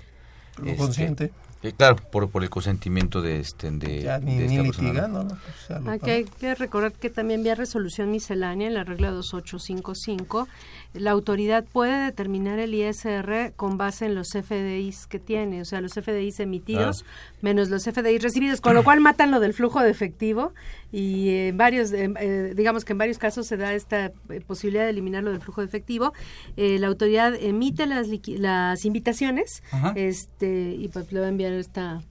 [0.58, 1.32] Lo Este, consciente.
[1.64, 4.90] eh, claro, por, por el consentimiento de este de, Ya ni, de ni esta persona.
[4.90, 5.32] litigando, ¿no?
[5.32, 9.12] O sea, lo Aquí hay que recordar que también vía resolución miscelánea en la regla
[9.12, 10.48] 2855,
[10.94, 15.80] la autoridad puede determinar el ISR con base en los FDIs que tiene, o sea,
[15.80, 17.06] los FDIs emitidos
[17.42, 20.54] menos los FDIs recibidos, con lo cual matan lo del flujo de efectivo
[20.92, 24.84] y en varios, eh, eh, digamos que en varios casos se da esta eh, posibilidad
[24.84, 26.14] de eliminar lo del flujo de efectivo.
[26.58, 29.94] Eh, la autoridad emite las, las invitaciones Ajá.
[29.96, 32.02] este y pues le va a enviar esta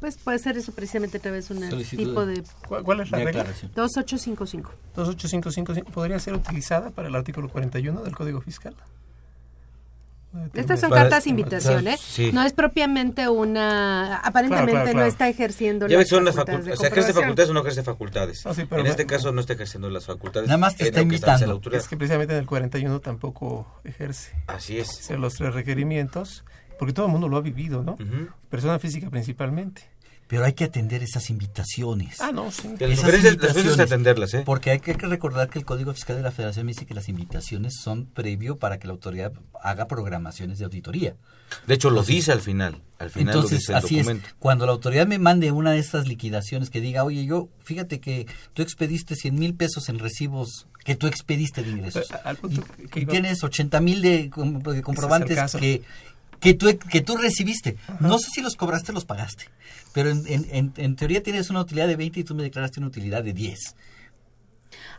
[0.00, 3.10] pues puede ser eso precisamente a través de un tipo de- de ¿Cuál, cuál es
[3.10, 3.30] la regla?
[3.42, 3.70] Declaración.
[3.74, 4.72] 2855.
[4.96, 8.74] 28555 podría ser utilizada para el artículo 41 del Código Fiscal.
[10.54, 11.98] Estas son Para- cartas invitación, ¿eh?
[12.00, 12.30] sí.
[12.32, 14.18] No es propiamente una...
[14.18, 14.98] Aparentemente Claro, claro, claro.
[15.00, 17.52] no está ejerciendo Ya las que son las facultades de o sea, ejerce facultades o
[17.52, 18.46] no ejerce facultades.
[18.46, 20.46] Ah, sí, pero en este caso no está ejerciendo las facultades.
[20.46, 21.46] Nada más te está invitando.
[21.46, 21.82] la autoridad.
[21.82, 24.32] Es que precisamente en el 41 tampoco ejerce.
[24.46, 24.88] Así es.
[25.00, 26.44] Hacer los tres requerimientos,
[26.80, 27.96] porque todo el mundo lo ha vivido, ¿no?
[28.48, 29.82] Persona física principalmente.
[30.26, 32.20] Pero hay que atender esas invitaciones.
[32.20, 32.68] Ah, no, sí.
[32.78, 33.72] Que Las Esas las invitaciones.
[33.72, 34.42] es atenderlas, ¿eh?
[34.46, 37.74] Porque hay que, recordar que el Código Fiscal de la Federación dice que las invitaciones
[37.82, 41.16] son previo para que la autoridad haga programaciones de auditoría.
[41.66, 42.80] De hecho, lo dice al final.
[43.00, 44.28] Al final lo Entonces, dice el así documento.
[44.28, 44.34] es.
[44.38, 48.28] Cuando la autoridad me mande una de estas liquidaciones que diga, oye, yo, fíjate que
[48.52, 52.06] tú expediste 100 mil pesos en recibos que tú expediste de ingresos.
[52.24, 52.38] Pero,
[52.78, 55.82] y, que y iba- tienes 80 mil de, com- de comprobantes que,
[56.40, 57.76] que, tú, que tú recibiste.
[58.00, 59.44] No sé si los cobraste o los pagaste,
[59.92, 62.80] pero en, en, en, en teoría tienes una utilidad de 20 y tú me declaraste
[62.80, 63.76] una utilidad de 10.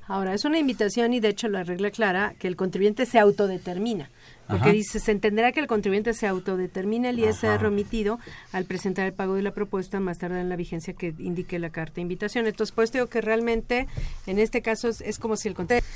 [0.07, 4.09] Ahora, es una invitación y de hecho la regla clara que el contribuyente se autodetermina.
[4.47, 4.71] Porque Ajá.
[4.73, 8.19] dice, se entenderá que el contribuyente se autodetermina el ISR remitido
[8.51, 11.69] al presentar el pago de la propuesta más tarde en la vigencia que indique la
[11.69, 12.47] carta de invitación.
[12.47, 13.87] Entonces, pues digo que realmente
[14.27, 15.89] en este caso es, es como si el contribuyente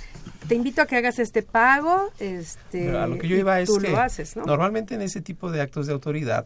[0.48, 3.60] te invito a que hagas este pago, este, Pero a lo que yo y iba
[3.60, 4.46] es tú que lo haces, ¿no?
[4.46, 6.46] normalmente en ese tipo de actos de autoridad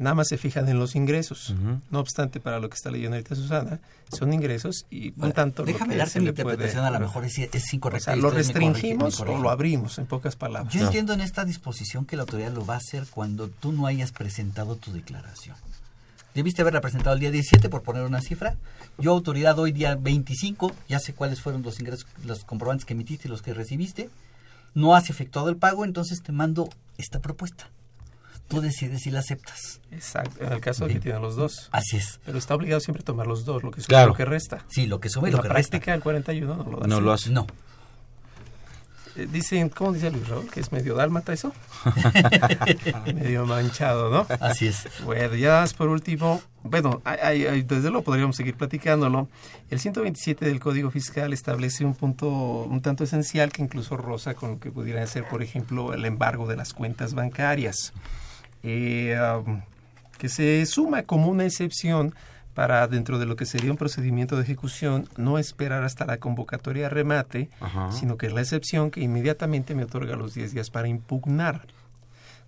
[0.00, 1.54] nada más se fijan en los ingresos.
[1.90, 3.78] No obstante, para lo que está leyendo ahorita Susana,
[4.10, 7.72] son ingresos y un tanto Déjame darte mi puede- interpretación, a lo mejor es, es
[7.72, 8.04] O incorrecta.
[8.06, 10.74] sea, y ¿lo restringimos o lo abrimos, en pocas palabras?
[10.74, 13.86] Yo entiendo en esta disposición que la autoridad lo va a hacer cuando tú no
[13.86, 15.54] hayas presentado tu declaración.
[16.34, 18.56] Debiste haberla presentado el día 17, por poner una cifra.
[18.98, 23.26] Yo, autoridad, hoy día 25, ya sé cuáles fueron los ingresos, los comprobantes que emitiste
[23.28, 24.10] y los que recibiste.
[24.74, 27.68] No has efectuado el pago, entonces te mando esta propuesta.
[28.50, 29.80] Tú decides si la aceptas.
[29.92, 31.68] Exacto, en el caso de que tienen los dos.
[31.72, 32.20] Así es.
[32.26, 34.08] Pero está obligado siempre a tomar los dos, lo que sube y Claro.
[34.08, 34.64] lo que resta.
[34.68, 35.70] Sí, lo que sube y lo la que resta.
[35.70, 37.30] práctica el 41 no lo da No lo hace.
[37.30, 37.46] No.
[39.16, 40.48] Eh, Dicen, ¿cómo dice Luis Raúl?
[40.50, 41.52] Que es medio dálmata eso.
[43.14, 44.26] medio manchado, ¿no?
[44.40, 44.86] Así es.
[45.04, 49.28] Bueno, ya más por último, bueno, hay- hay- hay- desde luego podríamos seguir platicándolo.
[49.68, 54.50] El 127 del Código Fiscal establece un punto un tanto esencial que incluso roza con
[54.52, 57.92] lo que pudiera ser, por ejemplo, el embargo de las cuentas bancarias,
[58.62, 59.62] eh, um,
[60.18, 62.14] que se suma como una excepción
[62.54, 66.84] para dentro de lo que sería un procedimiento de ejecución no esperar hasta la convocatoria
[66.84, 67.90] de remate, Ajá.
[67.92, 71.66] sino que es la excepción que inmediatamente me otorga los 10 días para impugnar.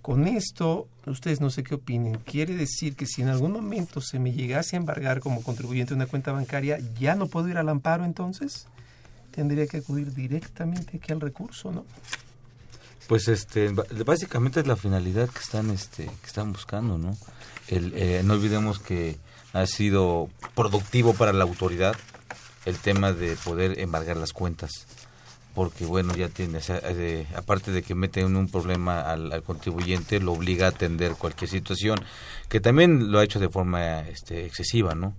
[0.02, 4.18] Con esto, ustedes no sé qué opinen, quiere decir que si en algún momento se
[4.18, 8.04] me llegase a embargar como contribuyente una cuenta bancaria, ¿ya no puedo ir al amparo
[8.04, 8.66] entonces?
[9.30, 11.84] Tendría que acudir directamente aquí al recurso, ¿no?
[13.08, 13.70] Pues este,
[14.04, 17.16] básicamente es la finalidad que están, este, que están buscando, ¿no?
[17.68, 19.18] El, eh, no olvidemos que
[19.52, 21.94] ha sido productivo para la autoridad
[22.64, 24.86] el tema de poder embargar las cuentas,
[25.54, 26.60] porque bueno, ya tiene,
[27.36, 31.50] aparte de que mete en un problema al, al contribuyente, lo obliga a atender cualquier
[31.50, 31.98] situación,
[32.48, 35.14] que también lo ha hecho de forma este, excesiva, ¿no?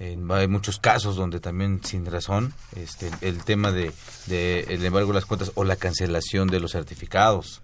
[0.00, 3.92] En- hay muchos casos donde también sin razón este, el tema de,
[4.28, 7.62] el embargo de las cuentas o la cancelación de los certificados.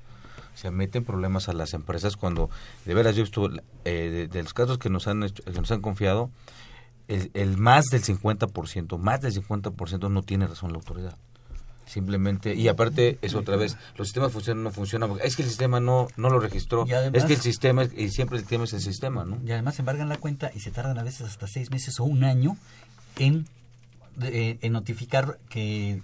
[0.54, 2.48] Se meten problemas a las empresas cuando
[2.84, 3.50] de veras yo visto
[3.84, 6.30] eh, de, de los casos que nos han hecho- que nos han confiado
[7.08, 11.16] el, el más del 50% más del 50% no tiene razón la autoridad
[11.86, 15.48] simplemente y aparte es otra vez los sistemas funcionan no funcionan porque es que el
[15.48, 18.72] sistema no no lo registró además- es que el sistema y siempre el tema es
[18.72, 21.70] el sistema no Y además embargan la cuenta y se tardan a veces hasta seis
[21.70, 22.56] meses o un año
[23.18, 23.46] en,
[24.16, 26.02] de- en notificar que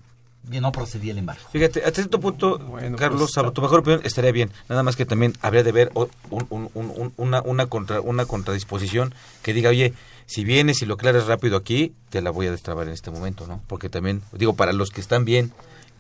[0.48, 1.42] no procedía el embargo.
[1.52, 2.58] Fíjate, hasta cierto punto,
[2.98, 4.50] Carlos, pues, a tu mejor opinión, estaría bien.
[4.68, 8.00] Nada más que también habría de ver o- un- un- un- un- una, una, contra,
[8.00, 9.92] una contradisposición que diga, oye,
[10.26, 13.46] si vienes y lo aclaras rápido aquí, te la voy a destrabar en este momento,
[13.46, 13.60] ¿no?
[13.68, 15.52] Porque también, digo, para los que están bien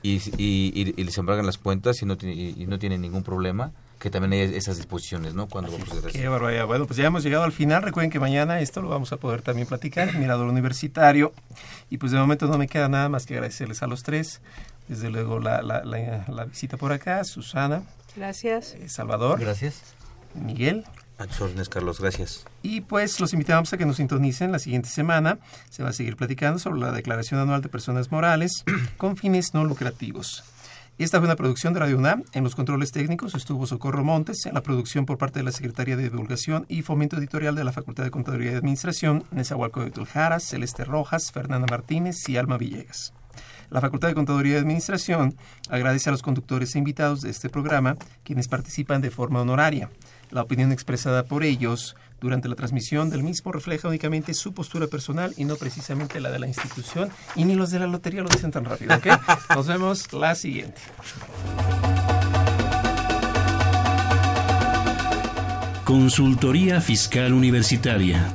[0.02, 3.00] y, y, y- y les embargan las cuentas y no, tiene- y, y no tienen
[3.00, 5.46] ningún problema, que también hay esas disposiciones, ¿no?
[5.46, 6.10] Cuando va a.
[6.10, 6.66] Qué barbaridad.
[6.66, 7.82] Bueno, pues ya hemos llegado al final.
[7.82, 11.32] Recuerden que mañana esto lo vamos a poder también platicar en Mirador Universitario.
[11.88, 14.40] Y pues de momento no me queda nada más que agradecerles a los tres.
[14.88, 17.82] Desde luego la, la, la, la visita por acá, Susana,
[18.16, 18.74] Gracias.
[18.74, 19.38] eh, Salvador.
[19.38, 19.82] Gracias.
[20.34, 20.84] Miguel.
[21.18, 22.44] A tus órdenes, Carlos, gracias.
[22.62, 25.38] Y pues los invitamos a que nos sintonicen la siguiente semana.
[25.70, 28.64] Se va a seguir platicando sobre la Declaración Anual de Personas Morales
[28.96, 30.44] con fines no lucrativos.
[30.98, 32.24] Esta fue una producción de Radio UNAM.
[32.32, 34.46] En los controles técnicos estuvo Socorro Montes.
[34.46, 37.72] En la producción por parte de la Secretaría de Divulgación y Fomento Editorial de la
[37.72, 43.14] Facultad de Contaduría y Administración, Nezahualcóyotl Jaras, Celeste Rojas, Fernanda Martínez y Alma Villegas.
[43.70, 45.34] La Facultad de Contaduría y Administración
[45.70, 49.88] agradece a los conductores e invitados de este programa, quienes participan de forma honoraria.
[50.32, 55.34] La opinión expresada por ellos durante la transmisión del mismo refleja únicamente su postura personal
[55.36, 58.50] y no precisamente la de la institución, y ni los de la lotería lo dicen
[58.50, 59.06] tan rápido, ¿ok?
[59.54, 60.80] Nos vemos la siguiente.
[65.84, 68.34] Consultoría Fiscal Universitaria.